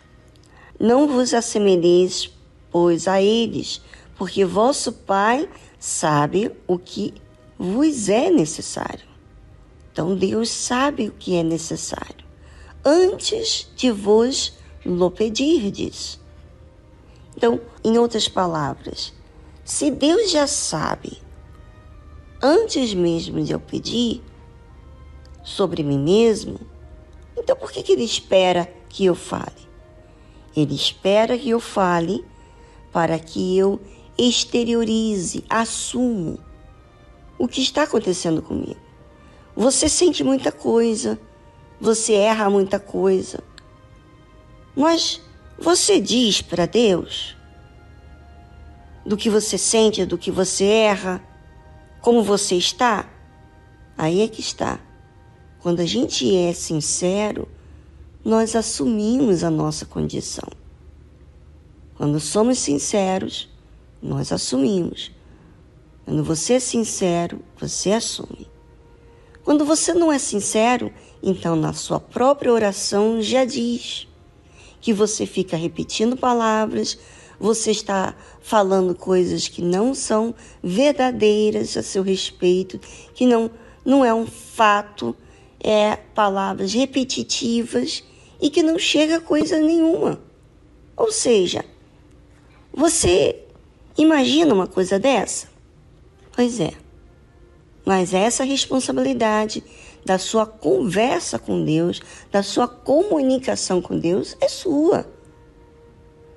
Não 0.79 1.09
vos 1.09 1.33
assemelheis, 1.33 2.31
pois, 2.77 3.09
a 3.09 3.23
eles, 3.23 3.81
porque 4.19 4.45
vosso 4.45 4.93
Pai 4.93 5.49
sabe 5.79 6.53
o 6.67 6.79
que 6.79 7.15
vos 7.59 8.11
é 8.11 8.29
necessário. 8.29 9.07
Então 9.91 10.15
Deus 10.15 10.51
sabe 10.51 11.09
o 11.09 11.13
que 11.13 11.37
é 11.37 11.43
necessário 11.43 12.27
antes 12.85 13.73
de 13.75 13.91
vos 13.91 14.59
lo 14.85 15.11
pedirdes. 15.11 16.21
Então, 17.35 17.59
em 17.83 17.97
outras 17.97 18.29
palavras, 18.29 19.11
se 19.65 19.91
Deus 19.91 20.31
já 20.31 20.47
sabe, 20.47 21.17
antes 22.43 22.93
mesmo 22.93 23.43
de 23.43 23.53
eu 23.53 23.61
pedir 23.61 24.23
sobre 25.43 25.83
mim 25.83 25.99
mesmo, 25.99 26.61
então 27.39 27.57
por 27.57 27.73
que, 27.73 27.83
que 27.83 27.93
Ele 27.93 28.05
espera 28.05 28.71
que 28.87 29.07
eu 29.07 29.15
fale? 29.15 29.67
Ele 30.55 30.75
espera 30.75 31.39
que 31.39 31.49
eu 31.49 31.59
fale 31.59 32.23
para 32.97 33.19
que 33.19 33.59
eu 33.59 33.79
exteriorize, 34.17 35.45
assumo 35.51 36.39
o 37.39 37.47
que 37.47 37.61
está 37.61 37.83
acontecendo 37.83 38.41
comigo. 38.41 38.81
Você 39.55 39.87
sente 39.87 40.25
muita 40.25 40.51
coisa, 40.51 41.21
você 41.79 42.15
erra 42.15 42.49
muita 42.49 42.81
coisa, 42.81 43.45
mas 44.75 45.21
você 45.59 46.01
diz 46.01 46.41
para 46.41 46.65
Deus 46.65 47.37
do 49.05 49.15
que 49.15 49.29
você 49.29 49.59
sente, 49.59 50.07
do 50.07 50.17
que 50.17 50.31
você 50.31 50.65
erra, 50.65 51.23
como 52.01 52.23
você 52.23 52.55
está? 52.55 53.11
Aí 53.99 54.23
é 54.23 54.29
que 54.29 54.41
está. 54.41 54.81
Quando 55.59 55.81
a 55.81 55.87
gente 55.87 56.35
é 56.35 56.55
sincero, 56.55 57.47
nós 58.25 58.57
assumimos 58.57 59.45
a 59.45 59.51
nossa 59.51 59.85
condição. 59.85 60.49
Quando 61.97 62.21
somos 62.21 62.59
sinceros, 62.59 63.49
nós 64.03 64.31
assumimos. 64.31 65.11
Quando 66.05 66.23
você 66.23 66.55
é 66.55 66.61
sincero, 66.61 67.41
você 67.59 67.93
assume. 67.93 68.47
Quando 69.43 69.65
você 69.65 69.95
não 69.95 70.13
é 70.13 70.19
sincero, 70.19 70.93
então 71.23 71.57
na 71.57 71.73
sua 71.73 71.99
própria 71.99 72.53
oração 72.53 73.23
já 73.23 73.45
diz 73.45 74.07
que 74.81 74.93
você 74.93 75.25
fica 75.25 75.57
repetindo 75.57 76.17
palavras, 76.17 76.99
você 77.41 77.71
está 77.71 78.15
falando 78.41 78.95
coisas 78.95 79.49
que 79.49 79.63
não 79.63 79.95
são 79.95 80.35
verdadeiras 80.63 81.77
a 81.77 81.83
seu 81.83 82.03
respeito, 82.03 82.79
que 83.15 83.25
não, 83.25 83.51
não 83.85 84.05
é 84.05 84.13
um 84.13 84.27
fato, 84.27 85.17
é 85.59 85.97
palavras 85.97 86.73
repetitivas 86.75 88.05
e 88.41 88.51
que 88.51 88.63
não 88.63 88.79
chega 88.79 89.17
a 89.17 89.21
coisa 89.21 89.59
nenhuma. 89.59 90.21
Ou 90.97 91.11
seja, 91.11 91.65
você 92.77 93.43
imagina 93.97 94.53
uma 94.53 94.67
coisa 94.67 94.99
dessa? 94.99 95.49
Pois 96.31 96.61
é. 96.61 96.75
Mas 97.87 98.13
essa 98.13 98.45
responsabilidade 98.45 99.65
da 100.05 100.19
sua 100.19 100.45
conversa 100.45 101.39
com 101.39 101.65
Deus, 101.65 102.03
da 102.31 102.43
sua 102.43 102.69
comunicação 102.69 103.81
com 103.81 103.99
Deus, 103.99 104.37
é 104.43 104.49
sua. 104.49 105.07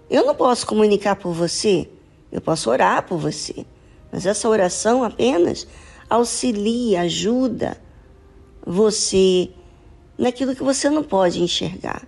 Eu 0.09 0.25
não 0.25 0.33
posso 0.33 0.65
comunicar 0.65 1.17
por 1.17 1.33
você, 1.33 1.89
eu 2.31 2.39
posso 2.39 2.69
orar 2.69 3.05
por 3.05 3.17
você, 3.17 3.65
mas 4.09 4.25
essa 4.25 4.47
oração 4.47 5.03
apenas 5.03 5.67
auxilia, 6.09 7.01
ajuda 7.01 7.79
você 8.65 9.49
naquilo 10.17 10.55
que 10.55 10.63
você 10.63 10.89
não 10.89 11.03
pode 11.03 11.43
enxergar. 11.43 12.07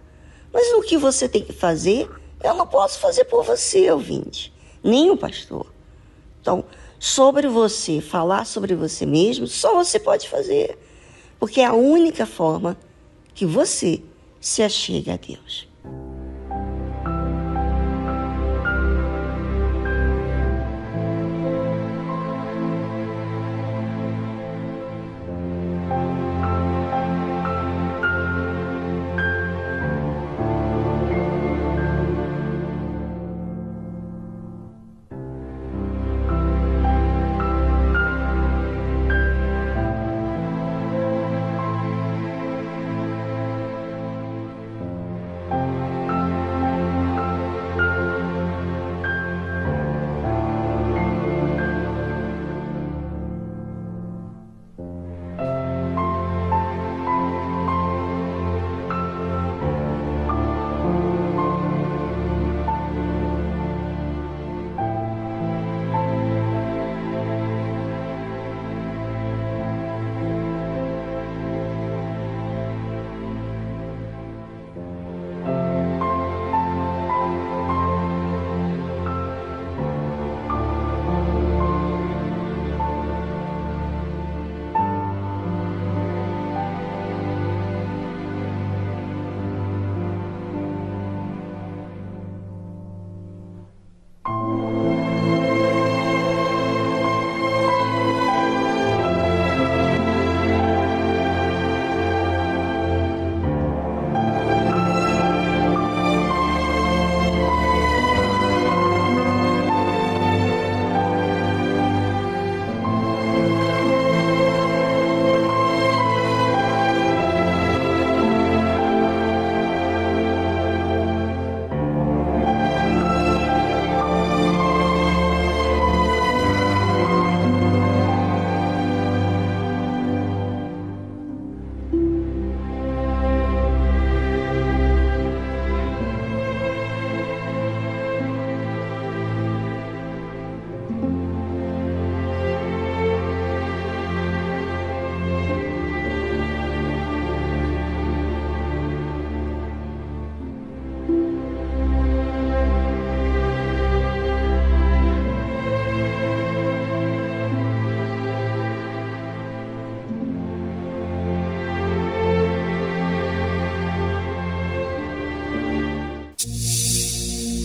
Mas 0.54 0.72
no 0.72 0.82
que 0.82 0.98
você 0.98 1.28
tem 1.28 1.44
que 1.44 1.54
fazer, 1.54 2.10
eu 2.44 2.54
não 2.56 2.68
posso 2.68 3.00
fazer 3.00 3.26
por 3.26 3.44
você, 3.44 3.92
ouvinte, 3.92 4.54
nem 4.84 5.10
o 5.10 5.18
pastor. 5.18 5.68
Então, 6.42 6.66
sobre 7.00 7.48
você, 7.48 8.02
falar 8.02 8.46
sobre 8.46 8.76
você 8.76 9.06
mesmo, 9.06 9.48
só 9.48 9.76
você 9.76 10.00
pode 10.00 10.28
fazer 10.28 10.78
porque 11.42 11.60
é 11.60 11.66
a 11.66 11.74
única 11.74 12.28
forma 12.28 12.78
que 13.34 13.48
você 13.48 14.00
se 14.40 14.62
achega 14.62 15.16
a 15.16 15.18
Deus. 15.18 15.68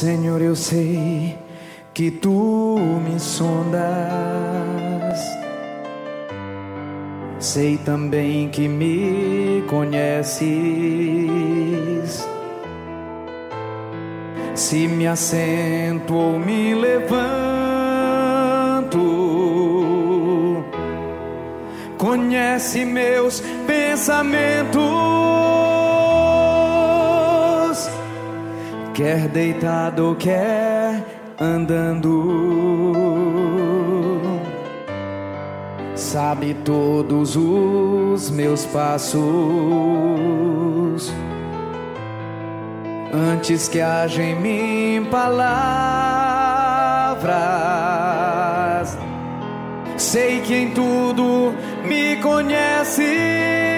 Senhor, 0.00 0.40
eu 0.40 0.54
sei 0.54 1.36
que 1.92 2.08
tu 2.08 2.78
me 3.04 3.18
sondas. 3.18 3.82
Sei 7.40 7.76
também 7.78 8.48
que 8.48 8.68
me 8.68 9.64
conheces. 9.66 10.46
Se 14.54 14.86
me 14.86 15.08
assento 15.08 16.14
ou 16.14 16.38
me 16.38 16.76
levanto, 16.76 17.18
conhece 21.98 22.84
meus 22.84 23.42
pensamentos. 23.66 24.97
Quer 28.98 29.28
deitado, 29.28 30.16
quer 30.18 31.04
andando. 31.40 32.24
Sabe 35.94 36.54
todos 36.64 37.36
os 37.36 38.28
meus 38.30 38.64
passos. 38.66 39.22
Antes 43.14 43.68
que 43.68 43.80
haja 43.80 44.20
em 44.20 44.34
mim 44.40 45.06
palavras, 45.08 45.38
sei 49.96 50.40
que 50.40 50.56
em 50.56 50.72
tudo 50.72 51.54
me 51.86 52.16
conhece. 52.16 53.77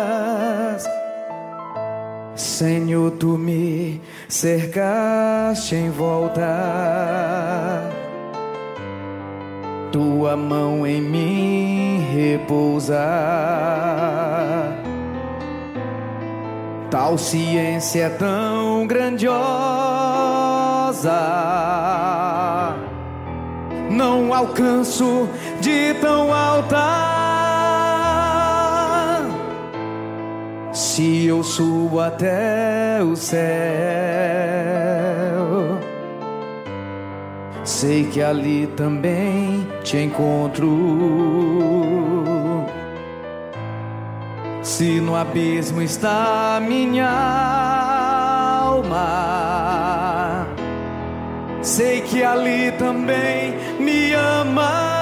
Senhor, 2.61 3.09
tu 3.17 3.39
me 3.39 3.99
cercaste 4.29 5.73
em 5.73 5.89
volta, 5.89 6.45
tua 9.91 10.37
mão 10.37 10.85
em 10.85 11.01
mim 11.01 12.05
repousa. 12.13 13.03
Tal 16.91 17.17
ciência 17.17 18.03
é 18.03 18.09
tão 18.09 18.85
grandiosa, 18.85 19.31
não 23.89 24.31
alcanço 24.31 25.27
de 25.59 25.95
tão 25.95 26.31
alta 26.31 27.20
Se 30.81 31.27
eu 31.27 31.43
subo 31.43 31.99
até 31.99 33.03
o 33.03 33.15
céu, 33.15 33.39
sei 37.63 38.05
que 38.05 38.19
ali 38.19 38.65
também 38.75 39.67
te 39.83 39.97
encontro. 39.97 40.65
Se 44.63 44.99
no 44.99 45.15
abismo 45.15 45.83
está 45.83 46.59
minha 46.59 47.07
alma, 48.63 50.47
sei 51.61 52.01
que 52.01 52.23
ali 52.23 52.71
também 52.71 53.53
me 53.79 54.13
ama. 54.13 55.01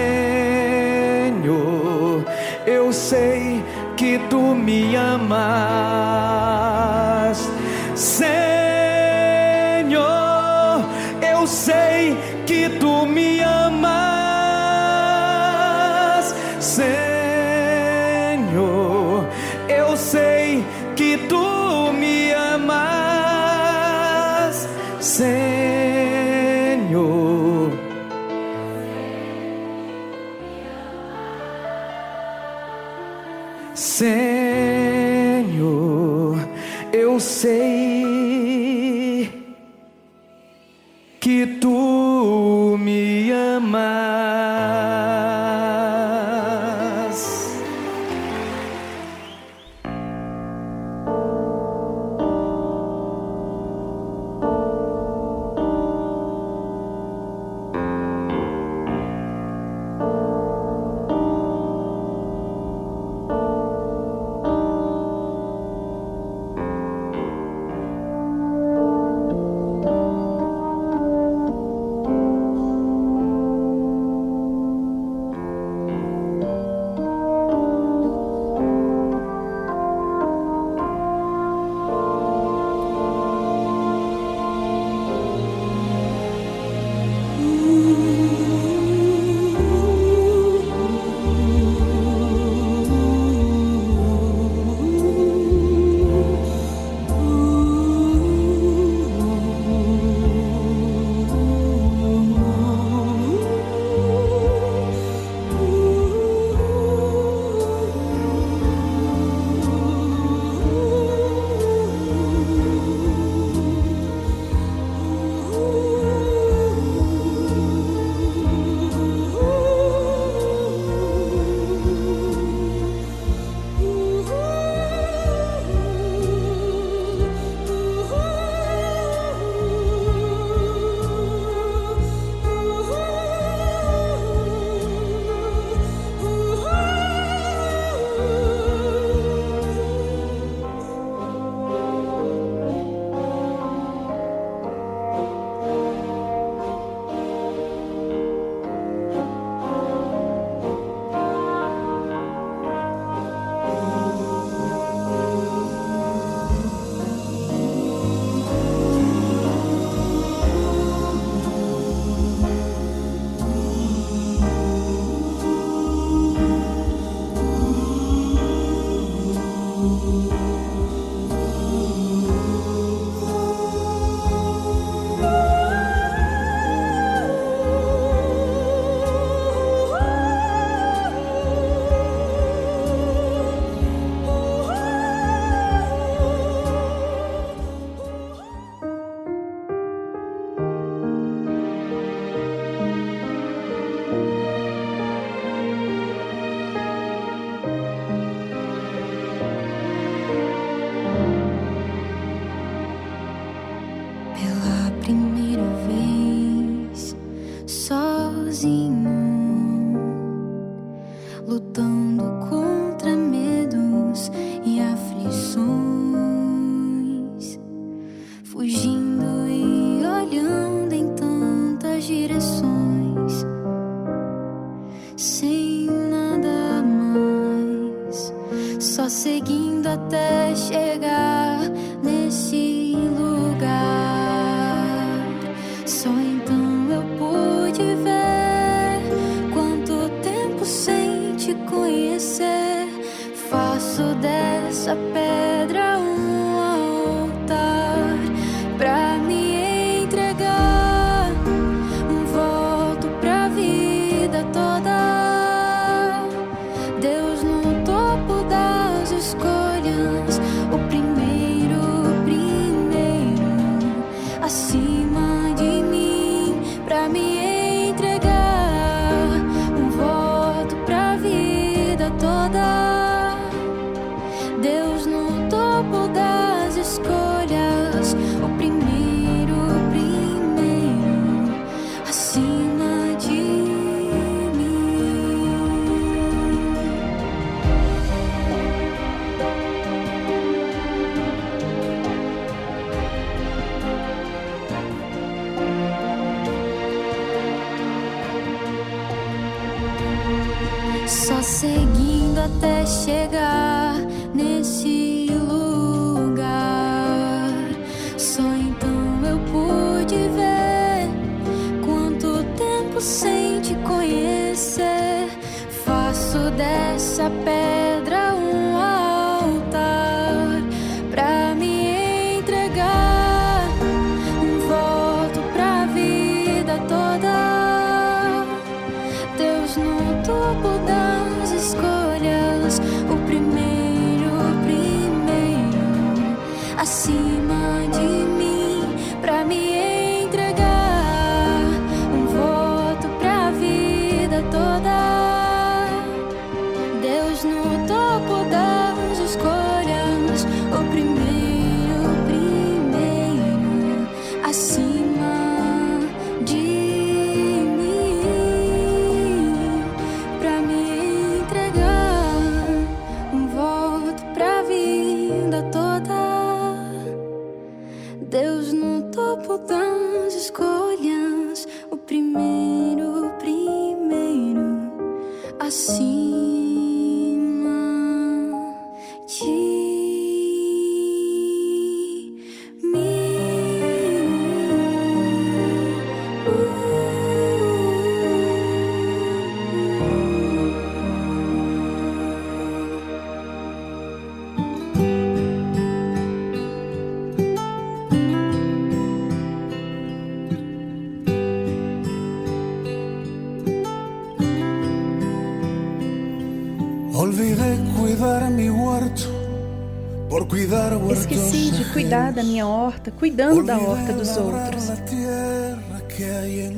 cuidar 412.11 412.33
da 412.33 412.43
minha 412.43 412.67
horta, 412.67 413.09
cuidando 413.09 413.63
da 413.63 413.77
horta 413.77 414.11
dos 414.11 414.35
outros. 414.35 414.89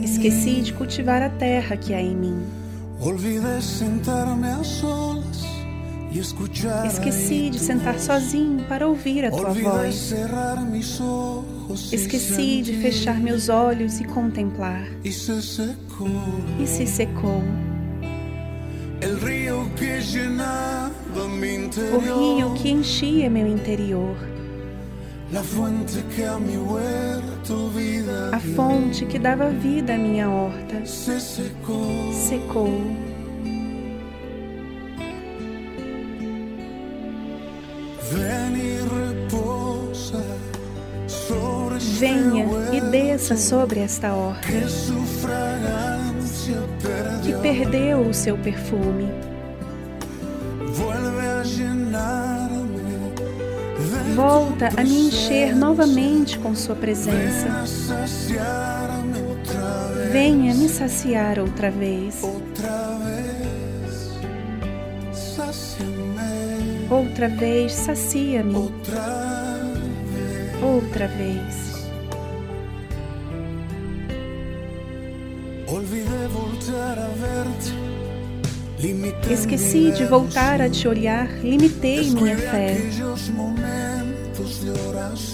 Esqueci 0.03 0.61
de 0.61 0.73
cultivar 0.73 1.23
a 1.23 1.29
terra 1.29 1.75
que 1.75 1.91
há 1.91 1.99
em 1.99 2.15
mim. 2.15 2.45
Esqueci 6.85 7.49
de 7.49 7.57
sentar 7.57 7.99
sozinho 7.99 8.63
para 8.65 8.87
ouvir 8.87 9.25
a 9.25 9.31
tua 9.31 9.51
voz. 9.53 10.13
Esqueci 11.91 12.61
de 12.61 12.77
fechar 12.77 13.19
meus 13.19 13.49
olhos 13.49 13.99
e 13.99 14.03
contemplar. 14.03 14.85
E 15.03 15.11
se 16.67 16.85
secou. 16.85 17.41
O 21.91 22.37
rio 22.37 22.53
que 22.53 22.69
enchia 22.69 23.29
meu 23.31 23.47
interior. 23.47 24.32
A 28.31 28.39
fonte 28.55 29.05
que 29.07 29.17
dava 29.17 29.49
vida 29.49 29.95
à 29.95 29.97
minha 29.97 30.29
horta 30.29 30.85
secou. 30.85 32.69
Venha 41.99 42.45
e 42.71 42.81
desça 42.91 43.35
sobre 43.35 43.79
esta 43.79 44.13
horta 44.13 44.47
que 47.23 47.33
perdeu 47.41 48.01
o 48.01 48.13
seu 48.13 48.37
perfume. 48.37 49.32
Volta 54.15 54.69
a 54.77 54.83
me 54.83 55.07
encher 55.07 55.55
novamente 55.55 56.37
com 56.37 56.53
Sua 56.55 56.75
presença. 56.75 57.47
Venha 60.11 60.53
me 60.53 60.69
saciar 60.69 61.39
outra 61.39 61.71
vez. 61.71 62.21
Outra 66.89 67.27
vez, 67.27 67.73
sacia-me. 67.73 68.55
Outra 70.61 71.07
vez. 71.07 71.73
Esqueci 79.29 79.91
de 79.91 80.05
voltar 80.05 80.61
a 80.61 80.69
te 80.69 80.87
olhar, 80.87 81.27
limitei 81.41 82.11
minha 82.11 82.37
fé. 82.37 82.77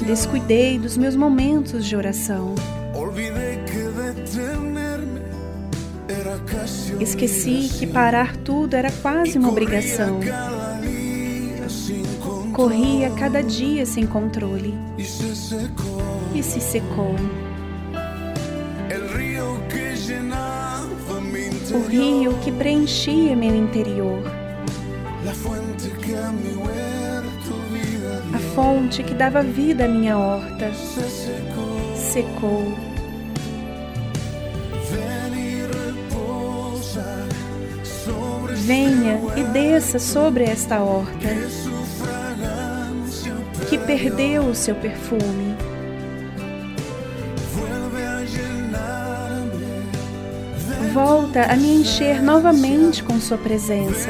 Descuidei 0.05 0.79
dos 0.79 0.97
meus 0.97 1.15
momentos 1.15 1.85
de 1.85 1.95
oração. 1.95 2.55
Esqueci 6.99 7.69
que 7.77 7.87
parar 7.87 8.35
tudo 8.37 8.75
era 8.75 8.91
quase 8.91 9.37
uma 9.37 9.49
obrigação. 9.49 10.19
Corria 12.53 13.09
cada 13.11 13.41
dia 13.41 13.85
sem 13.85 14.05
controle 14.05 14.73
e 14.97 16.43
se 16.43 16.59
secou. 16.59 17.15
O 21.71 21.87
rio 21.87 22.33
que 22.43 22.51
preenchia 22.51 23.35
meu 23.35 23.55
interior 23.55 24.38
fonte 28.59 29.03
que 29.03 29.13
dava 29.13 29.41
vida 29.41 29.85
à 29.85 29.87
minha 29.87 30.17
horta 30.17 30.69
secou. 31.95 32.77
Venha 38.65 39.17
e 39.37 39.43
desça 39.45 39.97
sobre 39.97 40.43
esta 40.43 40.81
horta 40.81 41.29
que 43.69 43.77
perdeu 43.77 44.43
o 44.47 44.53
seu 44.53 44.75
perfume. 44.75 45.55
Volta 50.93 51.43
a 51.43 51.55
me 51.55 51.75
encher 51.75 52.21
novamente 52.21 53.03
com 53.03 53.21
Sua 53.21 53.37
presença 53.37 54.09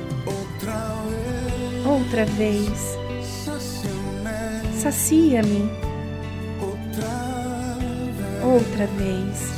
Outra 2.11 2.25
vez. 2.25 2.97
Sacia-me. 4.81 5.71
Outra 8.43 8.85
vez. 8.97 9.53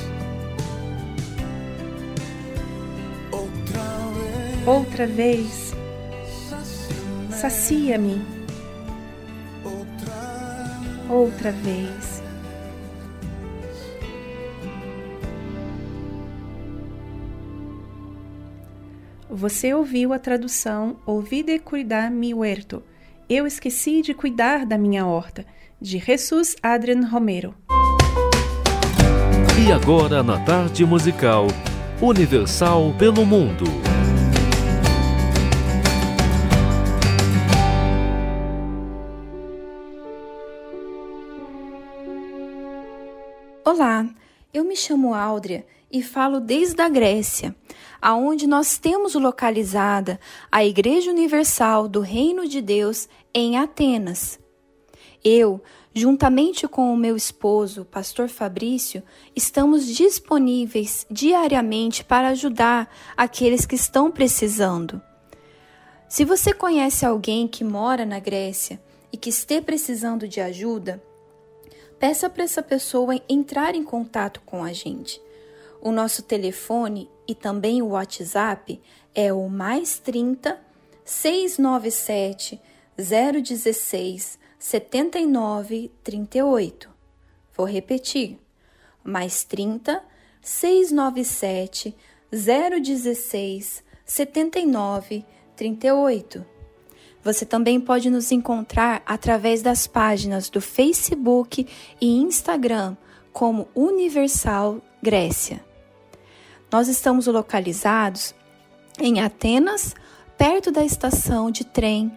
Outra 4.67 5.07
vez. 5.07 5.73
Sacia-me. 7.31 8.21
Outra 11.09 11.51
vez. 11.51 12.12
Você 19.35 19.73
ouviu 19.73 20.13
a 20.13 20.19
tradução 20.19 20.97
Ouvi 21.07 21.41
de 21.41 21.57
cuidar 21.57 22.11
mi 22.11 22.35
huerto. 22.35 22.83
Eu 23.27 23.47
esqueci 23.47 24.03
de 24.03 24.13
cuidar 24.13 24.63
da 24.63 24.77
minha 24.77 25.07
horta, 25.07 25.43
de 25.81 25.97
Jesus 25.97 26.55
Adrian 26.61 27.07
Romero. 27.07 27.55
E 29.57 29.71
agora 29.71 30.21
na 30.21 30.39
tarde 30.45 30.85
musical, 30.85 31.47
Universal 31.99 32.93
pelo 32.99 33.25
Mundo. 33.25 33.63
Olá, 43.65 44.07
eu 44.53 44.63
me 44.63 44.75
chamo 44.75 45.15
Áudria 45.15 45.65
e 45.93 46.01
falo 46.01 46.39
desde 46.39 46.81
a 46.81 46.89
Grécia 46.89 47.55
aonde 48.01 48.47
nós 48.47 48.77
temos 48.77 49.13
localizada 49.13 50.19
a 50.51 50.65
Igreja 50.65 51.09
Universal 51.09 51.87
do 51.87 52.01
Reino 52.01 52.45
de 52.45 52.61
Deus 52.61 53.07
em 53.33 53.57
Atenas. 53.57 54.37
Eu, 55.23 55.63
juntamente 55.93 56.67
com 56.67 56.93
o 56.93 56.97
meu 56.97 57.15
esposo, 57.15 57.85
pastor 57.85 58.27
Fabrício, 58.27 59.01
estamos 59.33 59.87
disponíveis 59.87 61.07
diariamente 61.09 62.03
para 62.03 62.27
ajudar 62.29 62.93
aqueles 63.15 63.65
que 63.65 63.75
estão 63.75 64.11
precisando. 64.11 65.01
Se 66.09 66.25
você 66.25 66.53
conhece 66.53 67.05
alguém 67.05 67.47
que 67.47 67.63
mora 67.63 68.05
na 68.05 68.19
Grécia 68.19 68.83
e 69.13 69.17
que 69.17 69.29
esteja 69.29 69.61
precisando 69.61 70.27
de 70.27 70.41
ajuda, 70.41 71.01
peça 71.97 72.29
para 72.29 72.43
essa 72.43 72.61
pessoa 72.61 73.17
entrar 73.29 73.75
em 73.75 73.83
contato 73.83 74.41
com 74.45 74.61
a 74.61 74.73
gente. 74.73 75.21
O 75.85 75.91
nosso 75.91 76.23
telefone 76.23 77.09
e 77.27 77.35
também 77.35 77.81
o 77.81 77.87
WhatsApp 77.87 78.79
é 79.13 79.33
o 79.33 79.49
mais 79.49 79.99
30 79.99 80.57
697 81.03 82.61
016 82.97 84.39
79 84.57 85.91
38. 86.01 86.89
Vou 87.53 87.65
repetir. 87.65 88.39
Mais 89.03 89.43
30 89.43 90.01
697 90.41 91.93
016 92.31 93.83
79 94.05 95.25
38. 95.53 96.45
Você 97.21 97.45
também 97.45 97.81
pode 97.81 98.09
nos 98.09 98.31
encontrar 98.31 99.03
através 99.05 99.61
das 99.61 99.85
páginas 99.85 100.49
do 100.49 100.61
Facebook 100.61 101.67
e 101.99 102.07
Instagram 102.07 102.95
como 103.33 103.67
Universal 103.75 104.81
Grécia. 105.01 105.72
Nós 106.73 106.87
estamos 106.87 107.27
localizados 107.27 108.33
em 108.99 109.21
Atenas, 109.21 109.93
perto 110.35 110.71
da 110.71 110.83
estação 110.83 111.51
de 111.51 111.63
trem 111.63 112.11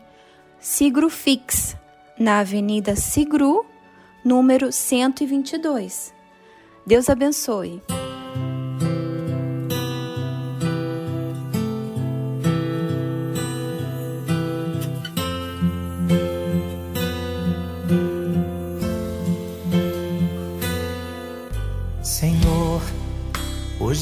Sigru 0.58 1.10
Fix, 1.10 1.76
na 2.18 2.38
Avenida 2.38 2.96
Sigru, 2.96 3.66
número 4.24 4.72
122. 4.72 6.10
Deus 6.86 7.10
abençoe. 7.10 7.82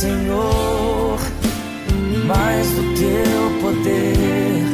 Senhor, 0.00 1.18
mais 2.26 2.66
do 2.70 2.82
teu 2.94 3.60
poder. 3.60 4.64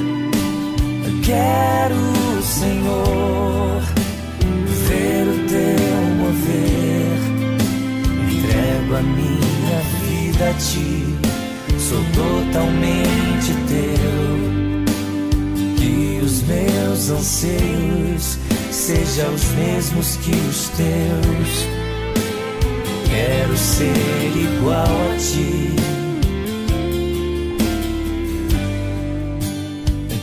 Eu 1.04 1.20
quero, 1.20 1.96
Senhor, 2.44 3.82
ver 4.86 5.26
o 5.26 5.48
teu 5.48 5.98
mover. 6.20 7.18
Entrego 8.30 8.94
a 8.94 9.02
minha 9.02 9.80
vida 10.04 10.48
a 10.48 10.54
ti, 10.54 11.18
sou 11.76 12.04
totalmente 12.14 13.52
teu. 13.66 14.22
Que 15.76 16.20
os 16.24 16.42
meus 16.42 17.10
anseios 17.10 18.38
sejam 18.70 19.34
os 19.34 19.44
mesmos 19.54 20.14
que 20.18 20.30
os 20.30 20.68
teus 20.68 21.75
quero 23.16 23.56
ser 23.56 24.32
igual 24.36 24.84
a 24.84 25.16
ti. 25.16 25.74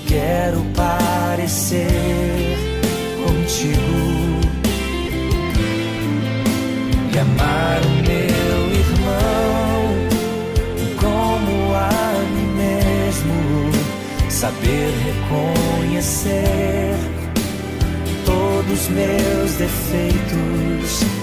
Quero 0.07 0.63
parecer 0.75 2.55
contigo 3.23 4.41
e 7.11 7.19
amar 7.19 7.81
o 7.83 7.93
meu 8.07 8.61
irmão 8.83 9.81
como 11.01 11.53
a 11.73 12.13
mim 12.33 12.49
mesmo, 12.63 13.35
saber 14.29 14.93
reconhecer 15.07 16.95
todos 18.23 18.87
meus 18.89 19.51
defeitos 19.55 21.22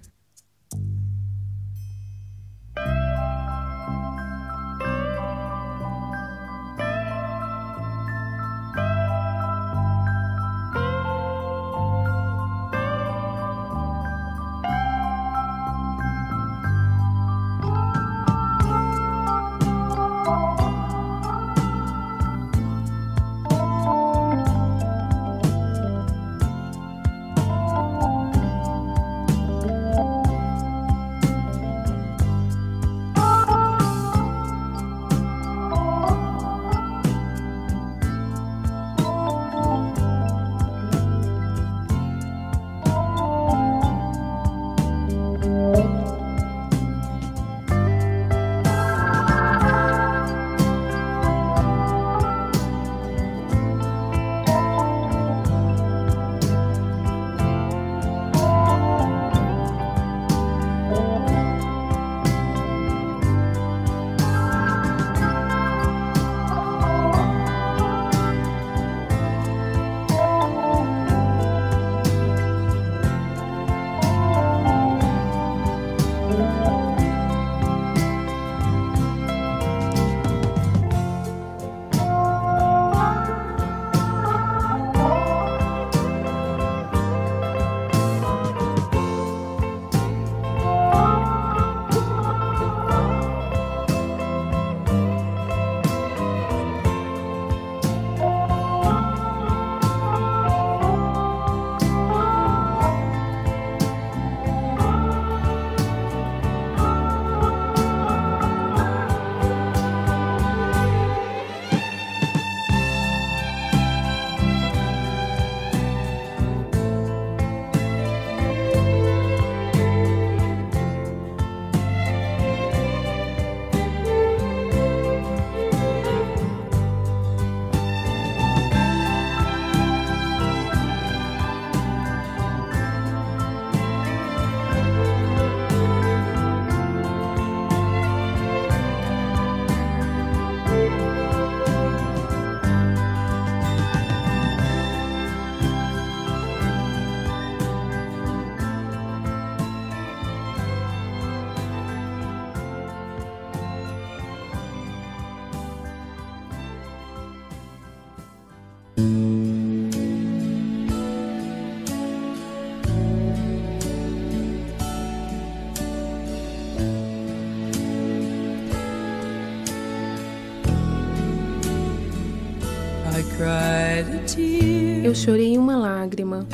Eu 175.11 175.15
chorei 175.15 175.57
uma 175.57 175.75
lágrima. 175.75 176.47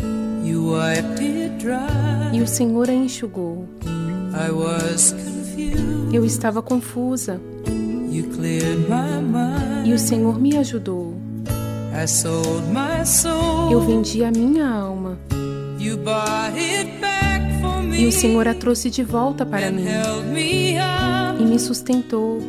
E 2.34 2.41
o 2.41 2.47
Senhor 2.47 2.89
a 2.89 2.91
enxugou. 2.91 3.68
Eu 6.12 6.26
estava 6.26 6.60
confusa. 6.64 7.39
E 9.86 9.93
o 9.93 9.99
Senhor 9.99 10.41
me 10.41 10.58
ajudou. 10.58 11.14
Eu 13.72 13.80
vendi 13.82 14.24
a 14.24 14.32
minha 14.32 14.68
alma. 14.68 15.20
E 17.95 18.08
o 18.08 18.12
Senhor 18.12 18.47
a 18.47 18.55
trouxe 18.55 18.89
de 18.89 19.03
volta 19.03 19.45
para 19.45 19.70
mim. 19.70 19.86
E 21.39 21.45
me 21.45 21.60
sustentou. 21.60 22.41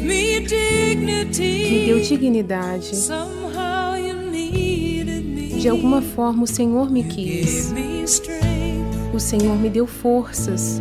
Me 0.00 1.84
deu 1.84 2.00
dignidade. 2.00 2.92
De 5.66 5.70
alguma 5.70 6.00
forma 6.00 6.44
o 6.44 6.46
Senhor 6.46 6.88
me 6.88 7.02
quis. 7.02 7.74
O 9.12 9.18
Senhor 9.18 9.56
me 9.58 9.68
deu 9.68 9.84
forças 9.84 10.78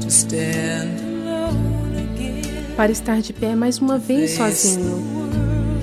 para 2.77 2.91
estar 2.91 3.19
de 3.19 3.33
pé 3.33 3.55
mais 3.55 3.79
uma 3.79 3.97
vez 3.97 4.35
sozinho, 4.35 5.03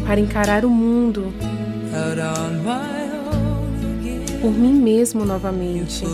para 0.06 0.20
encarar 0.20 0.64
o 0.64 0.70
mundo 0.70 1.34
por 4.40 4.52
mim 4.52 4.74
mesmo 4.74 5.24
novamente. 5.24 6.04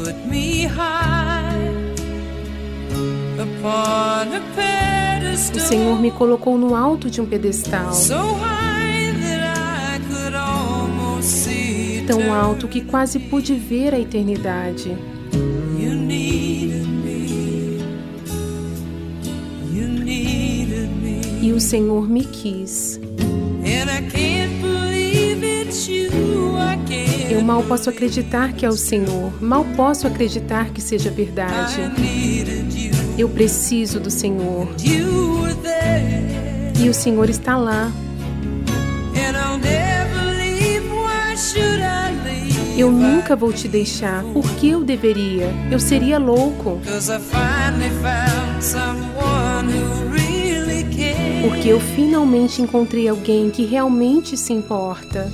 O 5.55 5.61
Senhor 5.61 6.01
me 6.01 6.11
colocou 6.11 6.57
no 6.57 6.74
alto 6.74 7.11
de 7.11 7.20
um 7.20 7.26
pedestal, 7.26 7.93
tão 12.09 12.32
alto 12.32 12.66
que 12.66 12.80
quase 12.80 13.18
pude 13.18 13.54
ver 13.54 13.92
a 13.92 14.00
eternidade. 14.00 14.96
E 21.42 21.52
o 21.52 21.61
Senhor 21.61 22.09
me 22.09 22.24
quis. 22.24 22.98
Eu 27.30 27.42
mal 27.42 27.62
posso 27.62 27.90
acreditar 27.90 28.54
que 28.54 28.64
é 28.64 28.68
o 28.70 28.76
Senhor, 28.76 29.42
mal 29.42 29.66
posso 29.76 30.06
acreditar 30.06 30.70
que 30.70 30.80
seja 30.80 31.11
verdade. 31.11 31.76
Eu 33.18 33.28
preciso 33.28 34.00
do 34.00 34.11
Senhor. 34.11 34.66
E 36.80 36.88
o 36.88 36.94
Senhor 36.94 37.28
está 37.28 37.59
lá. 37.59 37.92
Eu 42.79 42.93
nunca 42.93 43.35
vou 43.35 43.53
te 43.53 43.66
deixar. 43.66 44.22
Por 44.33 44.49
que 44.53 44.70
eu 44.70 44.85
deveria? 44.85 45.53
Eu 45.68 45.81
seria 45.81 46.16
louco. 46.16 46.79
Porque 51.43 51.68
eu 51.68 51.81
finalmente 51.81 52.62
encontrei 52.62 53.09
alguém 53.09 53.51
que 53.51 53.64
realmente 53.64 54.37
se 54.37 54.53
importa. 54.53 55.29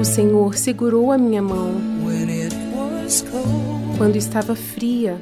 O 0.00 0.04
Senhor 0.04 0.56
segurou 0.56 1.12
a 1.12 1.18
minha 1.18 1.40
mão 1.40 1.74
quando 3.96 4.16
estava 4.16 4.56
fria, 4.56 5.20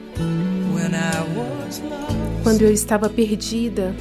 quando 2.43 2.63
eu 2.63 2.73
estava 2.73 3.09
perdida. 3.09 3.95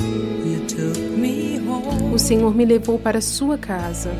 O 2.13 2.19
Senhor 2.19 2.55
me 2.55 2.65
levou 2.65 2.97
para 2.97 3.21
sua 3.21 3.57
casa. 3.57 4.11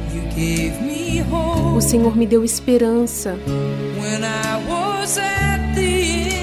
O 1.76 1.82
Senhor 1.82 2.16
me 2.16 2.26
deu 2.26 2.44
esperança. 2.44 3.38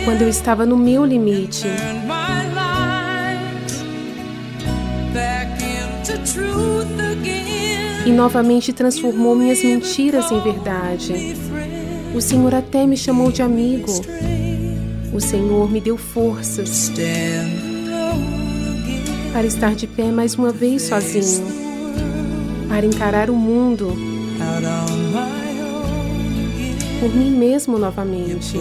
Quando 0.05 0.23
eu 0.23 0.29
estava 0.29 0.67
no 0.67 0.77
meu 0.77 1.05
limite. 1.05 1.67
E 8.07 8.11
novamente 8.11 8.73
transformou 8.73 9.35
minhas 9.35 9.63
mentiras 9.63 10.31
em 10.31 10.41
verdade. 10.41 11.37
O 12.15 12.21
Senhor 12.21 12.55
até 12.55 12.87
me 12.87 12.97
chamou 12.97 13.33
de 13.33 13.43
amigo. 13.43 14.04
O 15.15 15.21
Senhor 15.21 15.71
me 15.71 15.81
deu 15.81 15.97
forças 15.97 16.91
para 19.33 19.47
estar 19.47 19.73
de 19.73 19.87
pé 19.87 20.11
mais 20.11 20.35
uma 20.35 20.51
vez 20.51 20.83
sozinho, 20.83 21.47
para 22.69 22.85
encarar 22.85 23.31
o 23.31 23.37
mundo 23.37 23.97
por 26.99 27.15
mim 27.15 27.31
mesmo 27.31 27.79
novamente. 27.79 28.59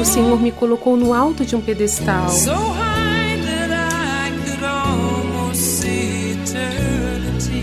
O 0.00 0.04
Senhor 0.04 0.40
me 0.40 0.52
colocou 0.52 0.96
no 0.96 1.12
alto 1.12 1.44
de 1.44 1.56
um 1.56 1.60
pedestal. 1.60 2.28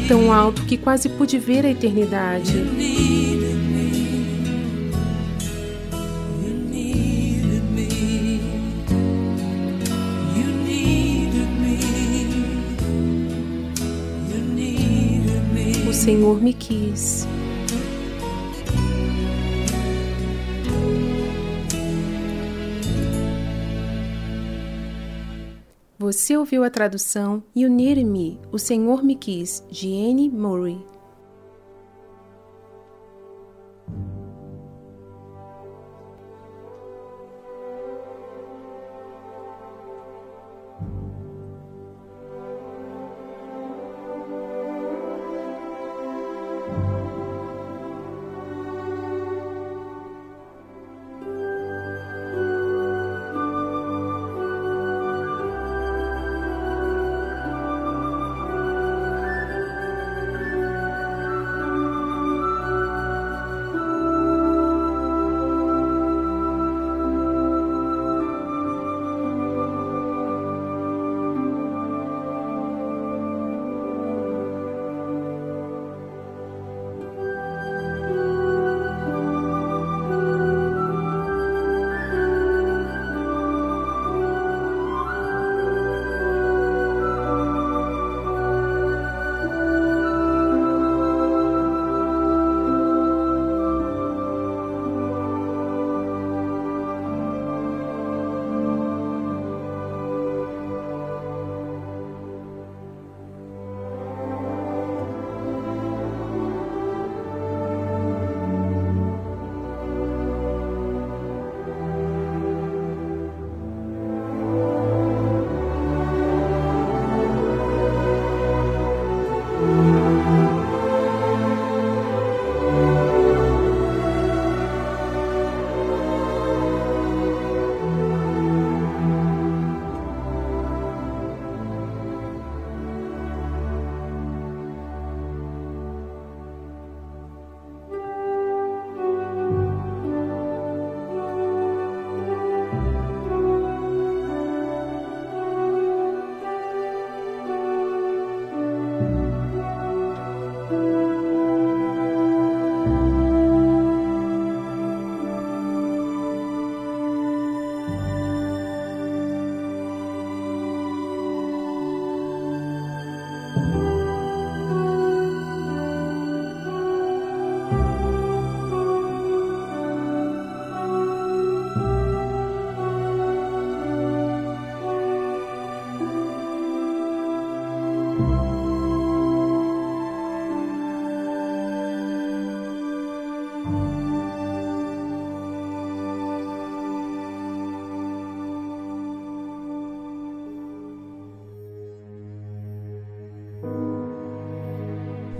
Tão 0.07 0.31
alto 0.31 0.63
que 0.65 0.77
quase 0.77 1.09
pude 1.09 1.39
ver 1.39 1.65
a 1.65 1.69
eternidade. 1.69 2.53
Senhor 16.05 16.39
me 16.39 16.53
quis. 16.53 17.27
Você 26.05 26.37
ouviu 26.37 26.63
a 26.63 26.69
tradução 26.69 27.41
You 27.55 27.67
Need 27.67 28.03
Me, 28.03 28.39
O 28.51 28.59
Senhor 28.59 29.03
Me 29.03 29.15
Quis, 29.15 29.63
de 29.71 29.87
Anne 29.87 30.29
Murray. 30.29 30.77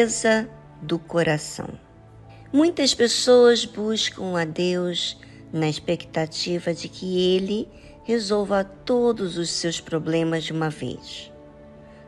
Limpeza 0.00 0.48
do 0.80 0.98
coração. 0.98 1.68
Muitas 2.50 2.94
pessoas 2.94 3.66
buscam 3.66 4.34
a 4.40 4.46
Deus 4.46 5.18
na 5.52 5.68
expectativa 5.68 6.72
de 6.72 6.88
que 6.88 7.20
Ele 7.20 7.68
resolva 8.04 8.64
todos 8.64 9.36
os 9.36 9.50
seus 9.50 9.78
problemas 9.78 10.44
de 10.44 10.52
uma 10.52 10.70
vez. 10.70 11.30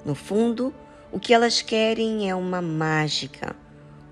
No 0.07 0.15
fundo, 0.15 0.73
o 1.13 1.21
que 1.21 1.35
elas 1.35 1.61
querem 1.61 2.31
é 2.31 2.35
uma 2.35 2.63
mágica 2.63 3.55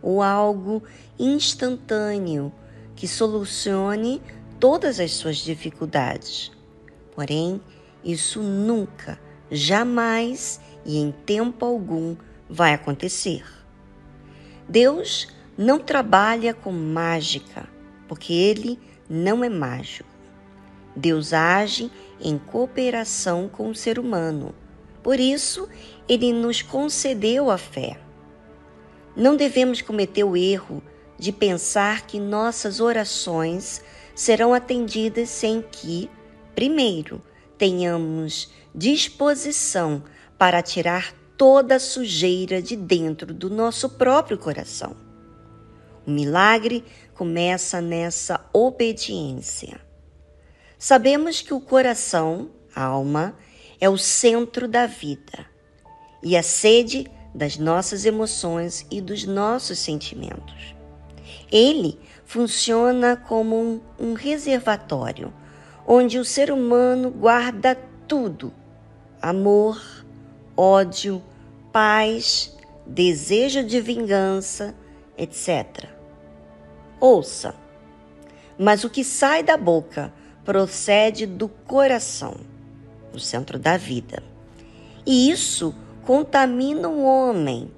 ou 0.03 0.23
algo 0.23 0.83
instantâneo 1.19 2.53
que 2.95 3.09
solucione 3.09 4.21
todas 4.59 5.01
as 5.01 5.13
suas 5.13 5.39
dificuldades. 5.39 6.53
Porém, 7.15 7.63
isso 8.05 8.43
nunca, 8.43 9.19
jamais 9.51 10.61
e 10.85 10.99
em 10.99 11.11
tempo 11.25 11.65
algum 11.65 12.15
vai 12.47 12.75
acontecer. 12.75 13.60
Deus 14.71 15.27
não 15.59 15.81
trabalha 15.81 16.55
com 16.55 16.71
mágica, 16.71 17.69
porque 18.07 18.33
Ele 18.33 18.79
não 19.09 19.43
é 19.43 19.49
mágico. 19.49 20.09
Deus 20.95 21.33
age 21.33 21.91
em 22.21 22.39
cooperação 22.39 23.49
com 23.49 23.69
o 23.69 23.75
ser 23.75 23.99
humano. 23.99 24.55
Por 25.03 25.19
isso, 25.19 25.69
Ele 26.09 26.33
nos 26.33 26.63
concedeu 26.63 27.51
a 27.51 27.59
fé. 27.59 27.99
Não 29.17 29.37
devemos 29.37 29.83
cometer 29.83 30.23
o 30.23 30.37
erro 30.37 30.81
de 31.19 31.33
pensar 31.33 32.07
que 32.07 32.21
nossas 32.21 32.79
orações 32.79 33.83
serão 34.15 34.55
atendidas 34.55 35.31
sem 35.31 35.63
que, 35.63 36.09
primeiro, 36.55 37.21
tenhamos 37.59 38.53
disposição 38.73 40.05
para 40.39 40.63
tirar 40.63 41.13
toda 41.41 41.77
a 41.77 41.81
sujeira 41.81 42.61
de 42.61 42.77
dentro 42.77 43.33
do 43.33 43.49
nosso 43.49 43.89
próprio 43.89 44.37
coração. 44.37 44.95
O 46.07 46.11
milagre 46.11 46.85
começa 47.15 47.81
nessa 47.81 48.45
obediência. 48.53 49.81
Sabemos 50.79 51.41
que 51.41 51.55
o 51.55 51.59
coração, 51.59 52.51
a 52.77 52.85
alma, 52.85 53.35
é 53.81 53.89
o 53.89 53.97
centro 53.97 54.69
da 54.69 54.85
vida 54.85 55.47
e 56.23 56.37
a 56.37 56.43
sede 56.43 57.11
das 57.35 57.57
nossas 57.57 58.05
emoções 58.05 58.87
e 58.91 59.01
dos 59.01 59.25
nossos 59.25 59.79
sentimentos. 59.79 60.75
Ele 61.51 61.99
funciona 62.27 63.17
como 63.17 63.57
um, 63.57 63.81
um 63.99 64.13
reservatório 64.13 65.33
onde 65.87 66.19
o 66.19 66.25
ser 66.25 66.53
humano 66.53 67.11
guarda 67.11 67.79
tudo: 68.07 68.53
amor, 69.23 69.81
ódio, 70.55 71.23
paz, 71.73 72.57
desejo 72.87 73.65
de 73.65 73.81
vingança, 73.81 74.75
etc. 75.17 75.89
Ouça, 76.99 77.55
mas 78.59 78.85
o 78.85 78.91
que 78.91 79.05
sai 79.05 79.43
da 79.43 79.57
boca 79.57 80.13
procede 80.45 81.27
do 81.27 81.49
coração, 81.49 82.37
o 83.13 83.19
centro 83.19 83.59
da 83.59 83.77
vida. 83.77 84.23
E 85.07 85.31
isso 85.31 85.75
contamina 86.05 86.89
o 86.89 87.03
homem, 87.05 87.71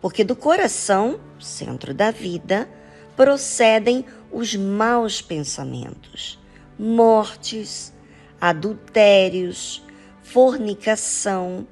porque 0.00 0.24
do 0.24 0.34
coração, 0.34 1.20
centro 1.38 1.92
da 1.92 2.10
vida, 2.10 2.68
procedem 3.16 4.04
os 4.32 4.56
maus 4.56 5.22
pensamentos, 5.22 6.38
mortes, 6.78 7.92
adultérios, 8.40 9.82
fornicação, 10.22 11.66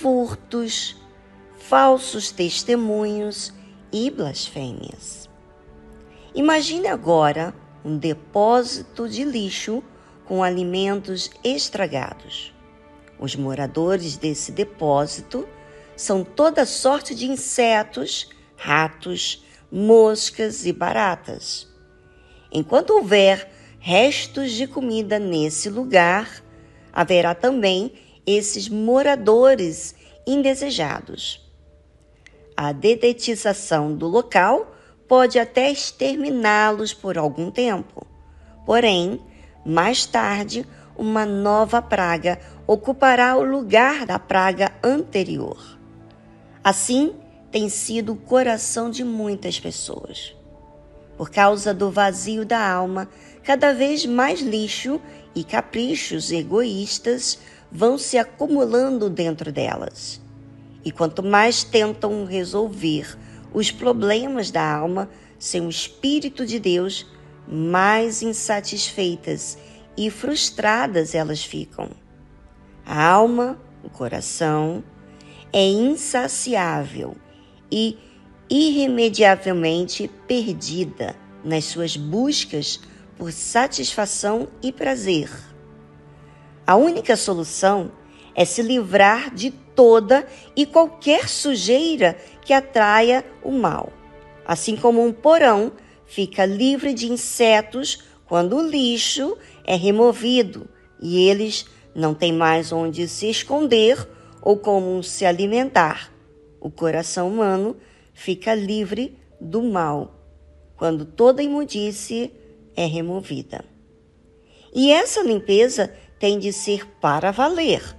furtos, 0.00 0.96
falsos 1.58 2.30
testemunhos 2.30 3.52
e 3.92 4.10
blasfêmias. 4.10 5.28
Imagine 6.34 6.88
agora 6.88 7.54
um 7.84 7.98
depósito 7.98 9.06
de 9.06 9.24
lixo 9.24 9.82
com 10.24 10.42
alimentos 10.42 11.30
estragados. 11.44 12.54
Os 13.18 13.36
moradores 13.36 14.16
desse 14.16 14.52
depósito 14.52 15.46
são 15.94 16.24
toda 16.24 16.64
sorte 16.64 17.14
de 17.14 17.26
insetos, 17.26 18.30
ratos, 18.56 19.44
moscas 19.70 20.64
e 20.64 20.72
baratas. 20.72 21.68
Enquanto 22.50 22.94
houver 22.94 23.50
restos 23.78 24.52
de 24.52 24.66
comida 24.66 25.18
nesse 25.18 25.68
lugar, 25.68 26.42
haverá 26.90 27.34
também 27.34 27.92
esses 28.36 28.68
moradores 28.68 29.94
indesejados. 30.26 31.40
A 32.56 32.72
dedetização 32.72 33.94
do 33.94 34.06
local 34.06 34.74
pode 35.08 35.38
até 35.38 35.70
exterminá-los 35.70 36.92
por 36.92 37.18
algum 37.18 37.50
tempo. 37.50 38.06
Porém, 38.64 39.20
mais 39.64 40.06
tarde, 40.06 40.66
uma 40.96 41.24
nova 41.24 41.80
praga 41.80 42.38
ocupará 42.66 43.36
o 43.36 43.42
lugar 43.42 44.06
da 44.06 44.18
praga 44.18 44.70
anterior. 44.84 45.78
Assim, 46.62 47.14
tem 47.50 47.68
sido 47.68 48.12
o 48.12 48.16
coração 48.16 48.90
de 48.90 49.02
muitas 49.02 49.58
pessoas. 49.58 50.36
Por 51.16 51.30
causa 51.30 51.74
do 51.74 51.90
vazio 51.90 52.44
da 52.44 52.70
alma, 52.70 53.08
cada 53.42 53.72
vez 53.72 54.06
mais 54.06 54.40
lixo 54.40 55.00
e 55.34 55.42
caprichos 55.42 56.30
egoístas 56.30 57.38
vão 57.70 57.96
se 57.96 58.18
acumulando 58.18 59.08
dentro 59.08 59.52
delas. 59.52 60.20
E 60.84 60.90
quanto 60.90 61.22
mais 61.22 61.62
tentam 61.62 62.24
resolver 62.24 63.16
os 63.52 63.70
problemas 63.70 64.50
da 64.50 64.62
alma 64.62 65.08
sem 65.38 65.66
o 65.66 65.70
Espírito 65.70 66.44
de 66.44 66.58
Deus, 66.58 67.06
mais 67.46 68.22
insatisfeitas 68.22 69.58
e 69.96 70.10
frustradas 70.10 71.14
elas 71.14 71.44
ficam. 71.44 71.90
A 72.84 73.04
alma, 73.04 73.58
o 73.82 73.90
coração, 73.90 74.82
é 75.52 75.64
insaciável 75.64 77.16
e 77.70 77.98
irremediavelmente 78.48 80.10
perdida 80.26 81.14
nas 81.44 81.64
suas 81.64 81.96
buscas 81.96 82.80
por 83.16 83.32
satisfação 83.32 84.48
e 84.62 84.72
prazer 84.72 85.49
a 86.70 86.76
única 86.76 87.16
solução 87.16 87.90
é 88.32 88.44
se 88.44 88.62
livrar 88.62 89.34
de 89.34 89.50
toda 89.50 90.24
e 90.54 90.64
qualquer 90.64 91.28
sujeira 91.28 92.16
que 92.42 92.52
atraia 92.52 93.24
o 93.42 93.50
mal. 93.50 93.92
Assim 94.46 94.76
como 94.76 95.04
um 95.04 95.12
porão 95.12 95.72
fica 96.06 96.46
livre 96.46 96.94
de 96.94 97.10
insetos 97.10 98.04
quando 98.24 98.56
o 98.56 98.62
lixo 98.62 99.36
é 99.64 99.74
removido 99.74 100.68
e 101.02 101.28
eles 101.28 101.66
não 101.92 102.14
têm 102.14 102.32
mais 102.32 102.70
onde 102.70 103.08
se 103.08 103.28
esconder 103.28 104.08
ou 104.40 104.56
como 104.56 105.02
se 105.02 105.26
alimentar. 105.26 106.12
O 106.60 106.70
coração 106.70 107.26
humano 107.26 107.76
fica 108.14 108.54
livre 108.54 109.18
do 109.40 109.60
mal 109.60 110.14
quando 110.76 111.04
toda 111.04 111.42
imundície 111.42 112.32
é 112.76 112.86
removida. 112.86 113.64
E 114.72 114.92
essa 114.92 115.20
limpeza 115.24 115.92
tem 116.20 116.38
de 116.38 116.52
ser 116.52 116.86
para 117.00 117.32
valer. 117.32 117.96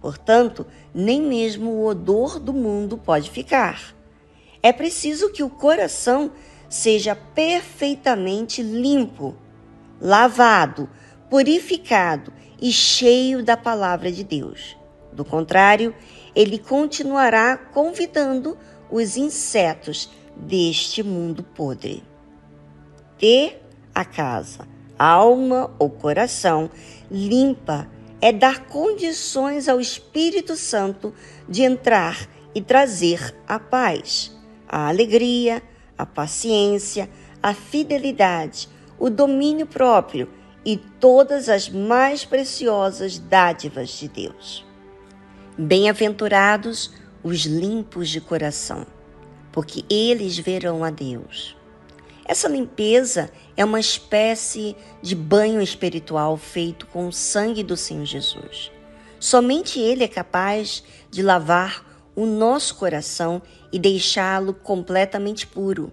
Portanto, 0.00 0.64
nem 0.94 1.20
mesmo 1.20 1.72
o 1.72 1.86
odor 1.86 2.38
do 2.38 2.52
mundo 2.52 2.96
pode 2.96 3.28
ficar. 3.28 3.94
É 4.62 4.72
preciso 4.72 5.32
que 5.32 5.42
o 5.42 5.50
coração 5.50 6.30
seja 6.70 7.16
perfeitamente 7.16 8.62
limpo, 8.62 9.34
lavado, 10.00 10.88
purificado 11.28 12.32
e 12.60 12.70
cheio 12.70 13.42
da 13.42 13.56
palavra 13.56 14.12
de 14.12 14.22
Deus. 14.22 14.76
Do 15.12 15.24
contrário, 15.24 15.92
ele 16.36 16.58
continuará 16.58 17.56
convidando 17.56 18.56
os 18.88 19.16
insetos 19.16 20.08
deste 20.36 21.02
mundo 21.02 21.42
podre. 21.42 22.04
Ter 23.18 23.60
a 23.92 24.04
casa, 24.04 24.77
alma 24.98 25.70
ou 25.78 25.88
coração 25.88 26.70
limpa 27.10 27.88
é 28.20 28.32
dar 28.32 28.66
condições 28.66 29.68
ao 29.68 29.80
Espírito 29.80 30.56
Santo 30.56 31.14
de 31.48 31.62
entrar 31.62 32.28
e 32.54 32.60
trazer 32.60 33.34
a 33.46 33.58
paz, 33.58 34.36
a 34.68 34.88
alegria, 34.88 35.62
a 35.96 36.04
paciência, 36.04 37.08
a 37.42 37.54
fidelidade, 37.54 38.68
o 38.98 39.08
domínio 39.08 39.66
próprio 39.66 40.28
e 40.64 40.76
todas 40.76 41.48
as 41.48 41.68
mais 41.68 42.24
preciosas 42.24 43.18
dádivas 43.18 43.90
de 43.90 44.08
Deus. 44.08 44.66
Bem-aventurados 45.56 46.92
os 47.22 47.46
limpos 47.46 48.08
de 48.08 48.20
coração, 48.20 48.86
porque 49.52 49.84
eles 49.88 50.38
verão 50.38 50.84
a 50.84 50.90
Deus. 50.90 51.57
Essa 52.28 52.46
limpeza 52.46 53.30
é 53.56 53.64
uma 53.64 53.80
espécie 53.80 54.76
de 55.00 55.16
banho 55.16 55.62
espiritual 55.62 56.36
feito 56.36 56.86
com 56.86 57.08
o 57.08 57.12
sangue 57.12 57.62
do 57.62 57.74
Senhor 57.74 58.04
Jesus. 58.04 58.70
Somente 59.18 59.80
Ele 59.80 60.04
é 60.04 60.08
capaz 60.08 60.84
de 61.10 61.22
lavar 61.22 61.86
o 62.14 62.26
nosso 62.26 62.74
coração 62.74 63.40
e 63.72 63.78
deixá-lo 63.78 64.52
completamente 64.52 65.46
puro. 65.46 65.90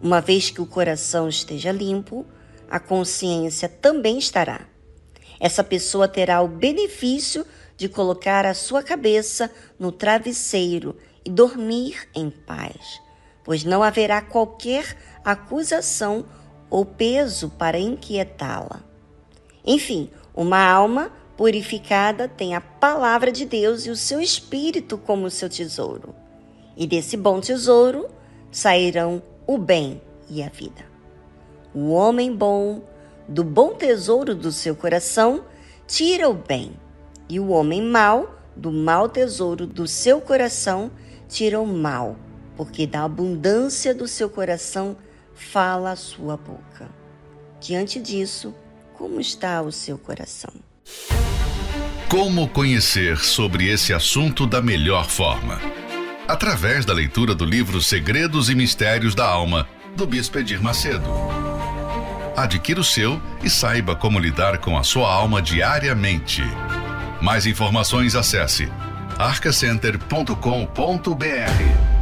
Uma 0.00 0.20
vez 0.20 0.50
que 0.50 0.60
o 0.60 0.66
coração 0.66 1.28
esteja 1.28 1.70
limpo, 1.70 2.26
a 2.68 2.80
consciência 2.80 3.68
também 3.68 4.18
estará. 4.18 4.66
Essa 5.38 5.62
pessoa 5.62 6.08
terá 6.08 6.42
o 6.42 6.48
benefício 6.48 7.46
de 7.76 7.88
colocar 7.88 8.44
a 8.44 8.54
sua 8.54 8.82
cabeça 8.82 9.48
no 9.78 9.92
travesseiro 9.92 10.96
e 11.24 11.30
dormir 11.30 12.08
em 12.14 12.30
paz, 12.30 13.00
pois 13.44 13.62
não 13.62 13.80
haverá 13.82 14.20
qualquer 14.20 14.96
acusação 15.24 16.24
ou 16.68 16.84
peso 16.84 17.50
para 17.50 17.78
inquietá-la. 17.78 18.80
Enfim, 19.64 20.10
uma 20.34 20.64
alma 20.64 21.12
purificada 21.36 22.28
tem 22.28 22.54
a 22.54 22.60
palavra 22.60 23.30
de 23.30 23.44
Deus 23.44 23.86
e 23.86 23.90
o 23.90 23.96
seu 23.96 24.20
espírito 24.20 24.96
como 24.98 25.30
seu 25.30 25.48
tesouro. 25.48 26.14
E 26.76 26.86
desse 26.86 27.16
bom 27.16 27.40
tesouro 27.40 28.08
sairão 28.50 29.22
o 29.46 29.58
bem 29.58 30.00
e 30.28 30.42
a 30.42 30.48
vida. 30.48 30.84
O 31.74 31.90
homem 31.90 32.34
bom, 32.34 32.82
do 33.28 33.44
bom 33.44 33.74
tesouro 33.74 34.34
do 34.34 34.50
seu 34.50 34.74
coração, 34.74 35.44
tira 35.86 36.28
o 36.28 36.34
bem, 36.34 36.72
e 37.28 37.40
o 37.40 37.48
homem 37.48 37.82
mau, 37.82 38.34
do 38.54 38.70
mau 38.70 39.08
tesouro 39.08 39.66
do 39.66 39.86
seu 39.86 40.20
coração, 40.20 40.90
tira 41.28 41.60
o 41.60 41.66
mal, 41.66 42.16
porque 42.56 42.86
da 42.86 43.04
abundância 43.04 43.94
do 43.94 44.06
seu 44.06 44.28
coração 44.28 44.96
fala 45.50 45.92
a 45.92 45.96
sua 45.96 46.36
boca. 46.36 46.88
Diante 47.60 48.00
disso, 48.00 48.54
como 48.94 49.20
está 49.20 49.62
o 49.62 49.72
seu 49.72 49.98
coração? 49.98 50.52
Como 52.08 52.48
conhecer 52.48 53.18
sobre 53.18 53.68
esse 53.68 53.92
assunto 53.92 54.46
da 54.46 54.62
melhor 54.62 55.08
forma? 55.08 55.60
Através 56.28 56.84
da 56.84 56.92
leitura 56.92 57.34
do 57.34 57.44
livro 57.44 57.82
Segredos 57.82 58.48
e 58.48 58.54
Mistérios 58.54 59.14
da 59.14 59.26
Alma, 59.26 59.68
do 59.96 60.06
Bispo 60.06 60.38
Edir 60.38 60.62
Macedo. 60.62 61.10
Adquira 62.36 62.80
o 62.80 62.84
seu 62.84 63.20
e 63.42 63.50
saiba 63.50 63.94
como 63.94 64.18
lidar 64.18 64.58
com 64.58 64.78
a 64.78 64.82
sua 64.82 65.12
alma 65.12 65.42
diariamente. 65.42 66.42
Mais 67.20 67.46
informações 67.46 68.14
acesse 68.14 68.70
arcacenter.com.br. 69.18 72.01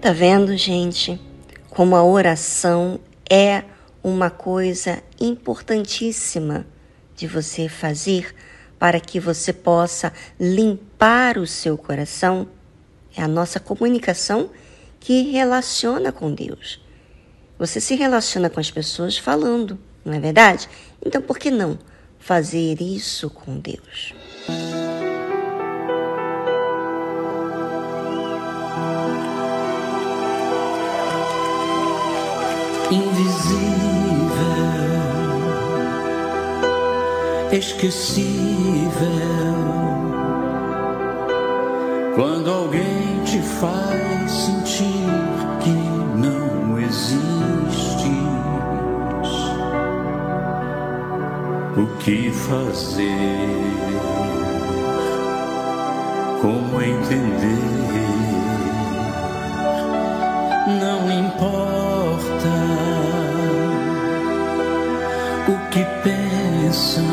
Tá 0.00 0.12
vendo, 0.12 0.56
gente? 0.56 1.20
Como 1.68 1.94
a 1.94 2.02
oração 2.02 2.98
é 3.28 3.64
uma 4.02 4.30
coisa 4.30 5.02
importantíssima 5.20 6.66
de 7.14 7.26
você 7.26 7.68
fazer 7.68 8.34
para 8.78 8.98
que 8.98 9.20
você 9.20 9.52
possa 9.52 10.10
limpar 10.40 11.36
o 11.36 11.46
seu 11.46 11.76
coração. 11.76 12.48
É 13.14 13.20
a 13.22 13.28
nossa 13.28 13.60
comunicação 13.60 14.48
que 14.98 15.30
relaciona 15.32 16.10
com 16.10 16.32
Deus. 16.32 16.82
Você 17.58 17.78
se 17.78 17.94
relaciona 17.94 18.48
com 18.48 18.58
as 18.58 18.70
pessoas 18.70 19.18
falando, 19.18 19.78
não 20.02 20.14
é 20.14 20.18
verdade? 20.18 20.66
Então, 21.04 21.20
por 21.20 21.38
que 21.38 21.50
não 21.50 21.78
fazer 22.18 22.80
isso 22.80 23.28
com 23.28 23.58
Deus? 23.58 24.14
Invisível, 32.90 33.70
esquecível. 37.52 38.90
Quando 42.14 42.50
alguém 42.50 43.22
te 43.24 43.38
faz 43.40 44.30
sentir 44.30 45.06
que 45.60 45.70
não 45.70 46.78
existes, 46.78 47.10
o 51.76 51.86
que 52.00 52.30
fazer? 52.30 53.70
Como 56.40 56.82
entender? 56.82 57.70
Não 60.80 61.10
importa 61.10 61.69
que 65.70 65.84
pensam 66.02 67.04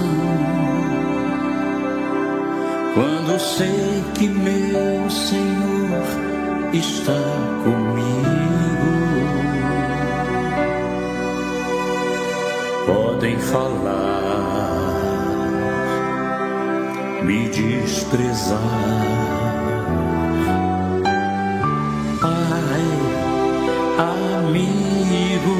quando 2.95 3.39
sei 3.39 4.03
que 4.15 4.27
meu 4.27 5.09
Senhor 5.09 6.03
está 6.73 7.13
comigo. 7.63 8.17
Podem 12.87 13.37
falar, 13.37 14.81
me 17.23 17.49
desprezar. 17.49 18.57
Pai, 22.19 22.87
amigo, 23.99 25.57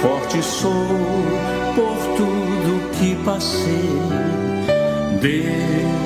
forte 0.00 0.40
sou 0.42 1.59
por 1.74 1.96
tudo 2.16 2.90
que 2.98 3.14
passei. 3.24 3.90
Deus 5.20 6.00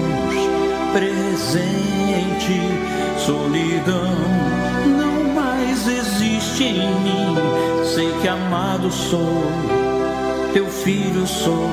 presente, 0.92 2.60
solidão 3.18 4.14
não 4.86 5.34
mais 5.34 5.86
existe 5.86 6.64
em 6.64 6.88
mim. 7.00 7.36
Sei 7.84 8.12
que 8.20 8.28
amado 8.28 8.90
sou, 8.90 9.44
teu 10.52 10.66
filho 10.66 11.26
sou, 11.26 11.68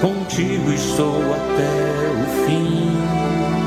contigo 0.00 0.72
estou 0.72 1.22
até 1.34 2.12
o 2.12 2.46
fim. 2.46 3.57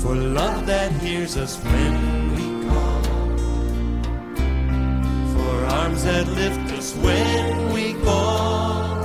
for 0.00 0.14
love 0.14 0.66
that 0.66 0.92
hears 0.92 1.36
us 1.36 1.56
when 1.64 1.94
we 2.36 2.68
call, 2.68 3.02
for 5.34 5.64
arms 5.66 6.04
that 6.04 6.26
lift 6.28 6.72
us 6.78 6.94
when 6.96 7.72
we 7.72 7.94
fall. 8.04 9.04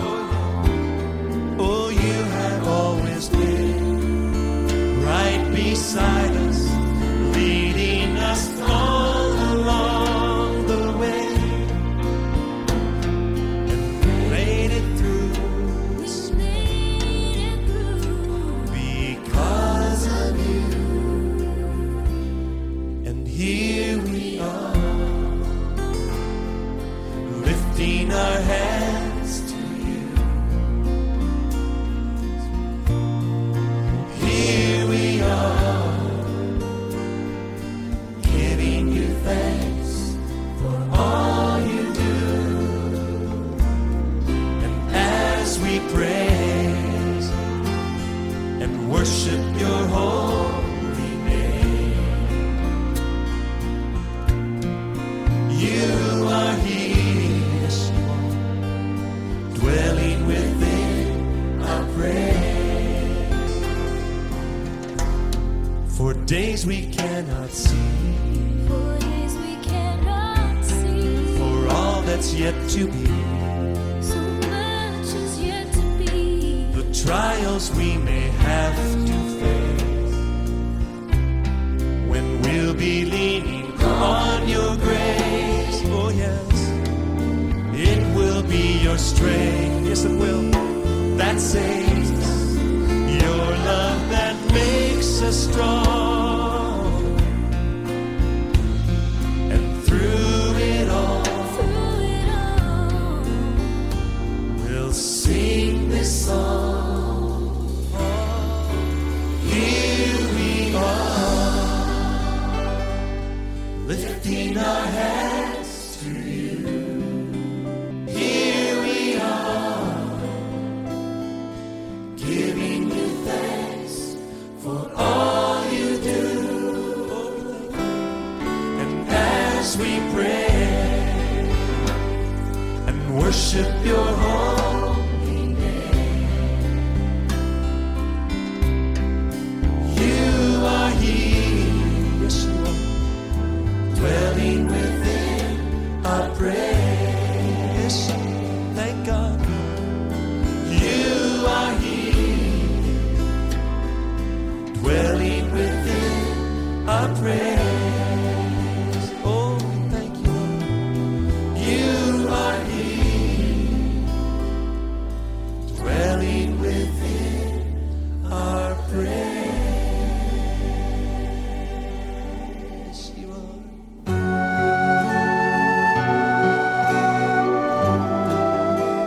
Oh, 1.57 1.90
you 1.90 2.23
have 2.40 2.68
always 2.68 3.30
been 3.30 5.03
right 5.03 5.52
beside 5.56 6.31
us. 6.31 6.39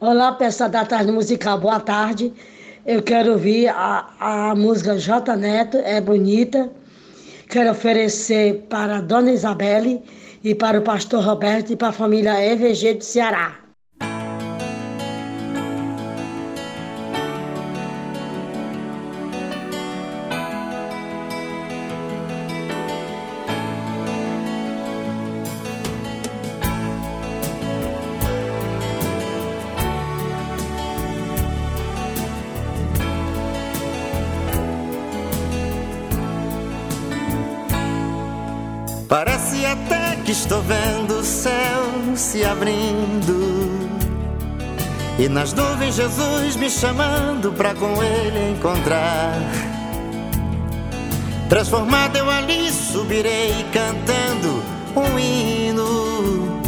Olá, 0.00 0.32
peça 0.32 0.66
da 0.66 0.82
tarde 0.82 1.12
musical, 1.12 1.60
boa 1.60 1.78
tarde. 1.78 2.32
Eu 2.86 3.02
quero 3.02 3.32
ouvir 3.32 3.68
a, 3.68 4.08
a 4.18 4.54
música 4.54 4.98
J 4.98 5.36
Neto, 5.36 5.76
é 5.76 6.00
bonita. 6.00 6.72
Quero 7.46 7.72
oferecer 7.72 8.66
para 8.70 8.96
a 8.96 9.00
Dona 9.02 9.30
Isabelle 9.30 10.02
e 10.42 10.54
para 10.54 10.78
o 10.78 10.82
pastor 10.82 11.22
Roberto 11.22 11.74
e 11.74 11.76
para 11.76 11.88
a 11.88 11.92
família 11.92 12.42
EVG 12.42 12.94
do 12.94 13.04
Ceará. 13.04 13.59
Se 42.30 42.44
abrindo. 42.44 43.68
E 45.18 45.28
nas 45.28 45.52
nuvens 45.52 45.96
Jesus 45.96 46.54
me 46.54 46.70
chamando 46.70 47.52
pra 47.52 47.74
com 47.74 48.00
ele 48.00 48.52
encontrar. 48.52 49.34
Transformado 51.48 52.16
eu 52.16 52.30
ali 52.30 52.70
subirei 52.70 53.66
cantando 53.72 54.62
um 54.94 55.18
hino. 55.18 56.60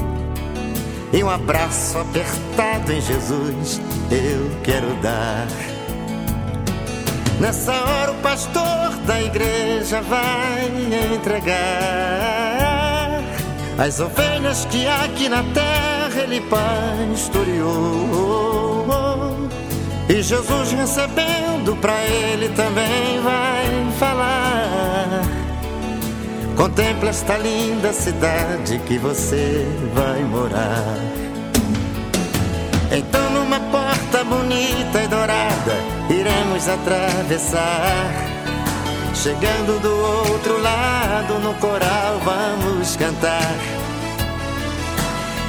E 1.12 1.22
um 1.22 1.30
abraço 1.30 1.96
apertado 1.96 2.92
em 2.92 3.00
Jesus 3.00 3.80
eu 4.10 4.50
quero 4.64 4.92
dar. 5.00 5.46
Nessa 7.38 7.72
hora 7.72 8.10
o 8.10 8.16
pastor 8.16 8.96
da 9.06 9.22
igreja 9.22 10.00
vai 10.02 10.66
entregar 11.14 12.41
as 13.78 14.00
ovelhas 14.00 14.64
que 14.66 14.86
aqui 14.86 15.28
na 15.28 15.42
terra 15.54 16.22
ele 16.22 16.40
pastoreou. 16.42 17.92
E 20.08 20.22
Jesus 20.22 20.72
recebendo 20.72 21.74
pra 21.80 22.04
ele 22.04 22.48
também 22.50 23.20
vai 23.22 23.92
falar. 23.98 25.22
Contemple 26.56 27.08
esta 27.08 27.38
linda 27.38 27.92
cidade 27.92 28.78
que 28.80 28.98
você 28.98 29.66
vai 29.94 30.22
morar. 30.22 30.96
Então 32.90 33.30
numa 33.30 33.58
porta 33.58 34.22
bonita 34.22 35.02
e 35.02 35.08
dourada 35.08 35.74
iremos 36.10 36.68
atravessar. 36.68 38.32
Chegando 39.22 39.78
do 39.78 39.94
outro 40.32 40.60
lado 40.60 41.38
no 41.38 41.54
coral 41.60 42.18
vamos 42.24 42.96
cantar. 42.96 43.54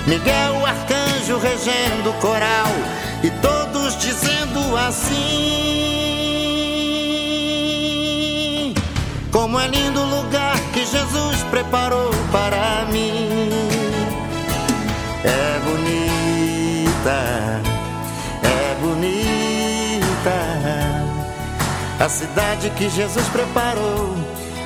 Miguel 0.06 0.64
arcanjo 0.64 1.40
regendo 1.40 2.12
o 2.12 2.14
coral 2.22 2.68
e 3.24 3.32
todos 3.42 3.98
dizendo 3.98 4.78
assim: 4.78 5.16
Como 9.32 9.60
é 9.60 9.68
lindo 9.68 10.02
o 10.02 10.22
lugar 10.22 10.56
que 10.72 10.86
Jesus 10.86 11.42
preparou 11.50 12.12
para 12.32 12.86
mim. 12.92 13.50
É 15.24 15.60
bonita, 15.66 17.33
A 22.04 22.10
cidade 22.10 22.70
que 22.72 22.90
Jesus 22.90 23.26
preparou, 23.30 24.14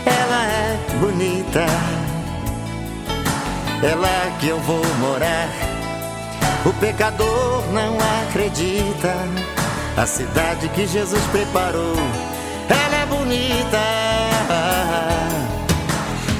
ela 0.07 0.43
é 0.43 0.75
bonita. 0.99 1.67
É 3.83 3.93
lá 3.93 4.37
que 4.39 4.47
eu 4.47 4.59
vou 4.61 4.83
morar. 4.95 5.47
O 6.65 6.73
pecador 6.79 7.63
não 7.71 7.95
acredita. 8.23 9.13
A 9.95 10.07
cidade 10.07 10.67
que 10.69 10.87
Jesus 10.87 11.23
preparou, 11.25 11.93
ela 12.69 13.03
é 13.03 13.05
bonita. 13.05 13.83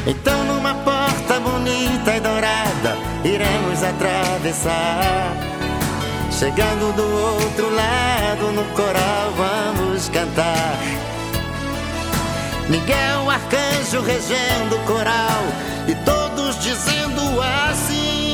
Então, 0.07 0.45
numa 0.45 0.73
porta 0.73 1.39
bonita 1.39 2.15
e 2.15 2.19
dourada, 2.19 2.97
iremos 3.23 3.83
atravessar. 3.83 5.56
Chegando 6.37 6.93
do 6.93 7.01
outro 7.01 7.67
lado, 7.73 8.51
no 8.51 8.63
coral 8.75 9.33
vamos 9.35 10.07
cantar. 10.09 10.77
Miguel, 12.69 13.27
arcanjo, 13.27 14.01
regendo 14.01 14.75
o 14.75 14.79
coral, 14.85 15.41
e 15.87 15.95
todos 16.05 16.59
dizendo 16.59 17.41
assim: 17.41 18.26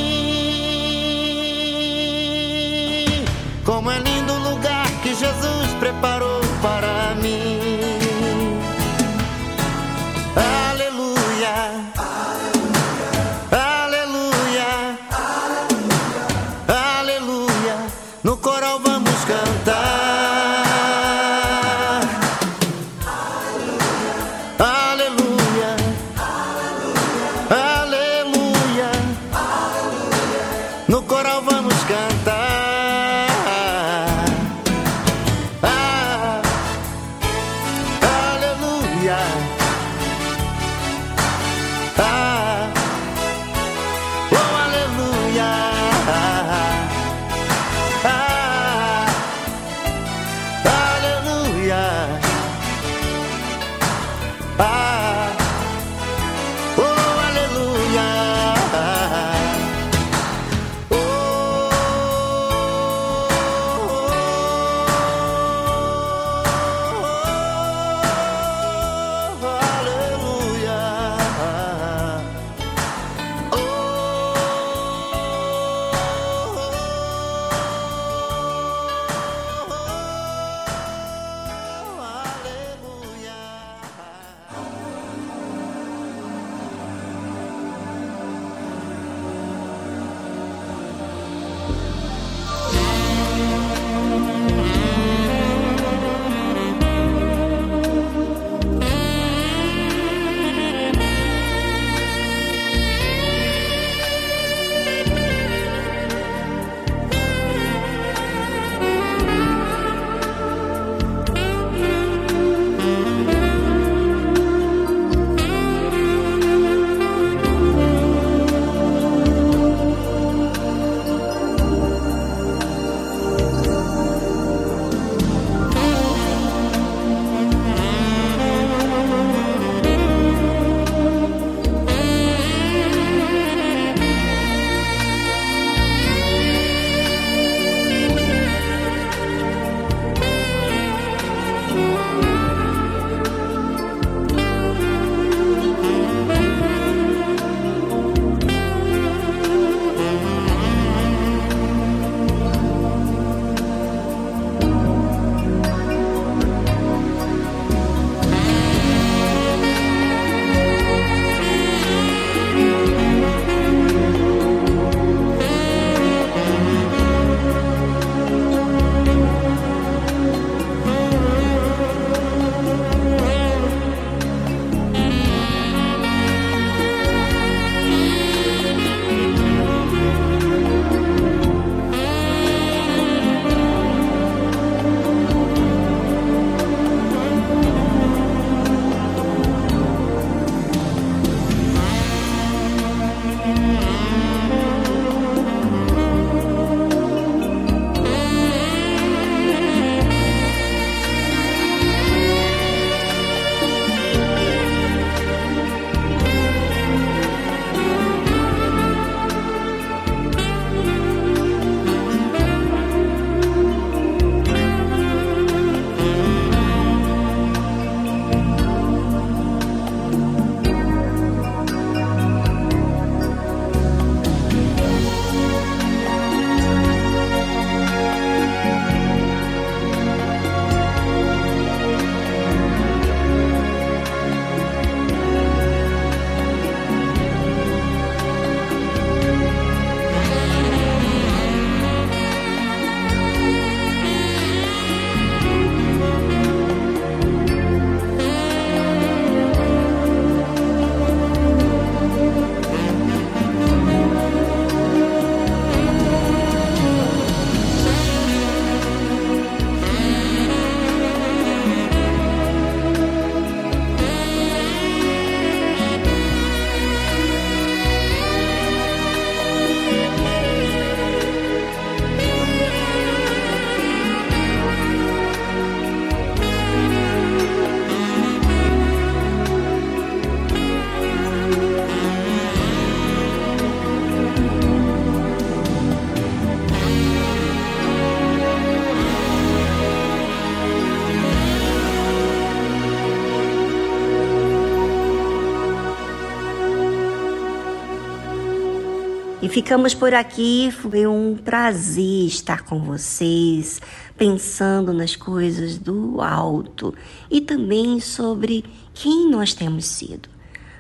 ficamos 299.54 299.94
por 299.94 300.16
aqui. 300.16 300.72
Foi 300.72 301.06
um 301.06 301.38
prazer 301.38 302.26
estar 302.26 302.64
com 302.64 302.80
vocês, 302.80 303.80
pensando 304.18 304.92
nas 304.92 305.16
coisas 305.16 305.78
do 305.78 306.20
alto 306.22 306.92
e 307.30 307.40
também 307.40 308.00
sobre 308.00 308.66
quem 308.96 309.30
nós 309.30 309.54
temos 309.54 309.86
sido. 309.86 310.28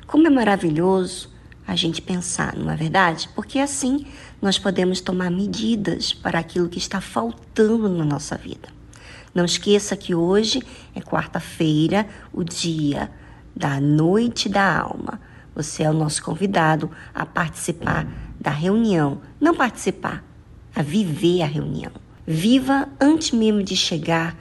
Como 0.08 0.26
é 0.26 0.30
maravilhoso 0.32 1.30
a 1.68 1.76
gente 1.76 2.02
pensar, 2.02 2.56
não 2.58 2.72
é 2.72 2.76
verdade? 2.76 3.30
Porque 3.36 3.60
assim 3.60 4.08
nós 4.42 4.58
podemos 4.58 5.00
tomar 5.00 5.30
medidas 5.30 6.12
para 6.12 6.40
aquilo 6.40 6.68
que 6.68 6.80
está 6.80 7.00
faltando 7.00 7.88
na 7.90 8.04
nossa 8.04 8.36
vida. 8.36 8.70
Não 9.36 9.46
esqueça 9.46 9.96
que 9.96 10.16
hoje 10.16 10.64
é 10.96 11.00
quarta-feira, 11.00 12.08
o 12.34 12.44
dia 12.44 13.12
da 13.56 13.80
noite 13.80 14.50
da 14.50 14.80
alma. 14.80 15.22
Você 15.56 15.84
é 15.84 15.90
o 15.92 15.94
nosso 15.94 16.24
convidado 16.24 16.90
a 17.14 17.24
participar 17.24 18.08
da 18.44 18.52
reunião. 18.52 19.22
Não 19.40 19.56
participar, 19.56 20.24
a 20.76 20.84
viver 20.84 21.42
a 21.42 21.48
reunião. 21.48 21.92
Viva 22.28 22.90
antes 23.00 23.32
mesmo 23.32 23.64
de 23.64 23.76
chegar 23.76 24.38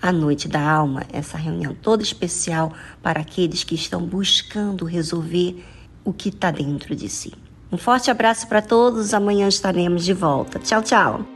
a 0.00 0.12
noite 0.12 0.46
da 0.46 0.60
alma, 0.60 1.02
essa 1.12 1.38
reunião 1.38 1.74
toda 1.74 2.02
especial 2.02 2.72
para 3.02 3.20
aqueles 3.20 3.64
que 3.64 3.74
estão 3.74 4.02
buscando 4.02 4.84
resolver 4.84 5.64
o 6.04 6.12
que 6.12 6.28
está 6.28 6.50
dentro 6.50 6.94
de 6.94 7.08
si. 7.08 7.32
Um 7.72 7.78
forte 7.78 8.10
abraço 8.10 8.46
para 8.46 8.62
todos. 8.62 9.12
Amanhã 9.12 9.48
estaremos 9.48 10.04
de 10.04 10.12
volta. 10.12 10.58
Tchau, 10.58 10.82
tchau. 10.82 11.35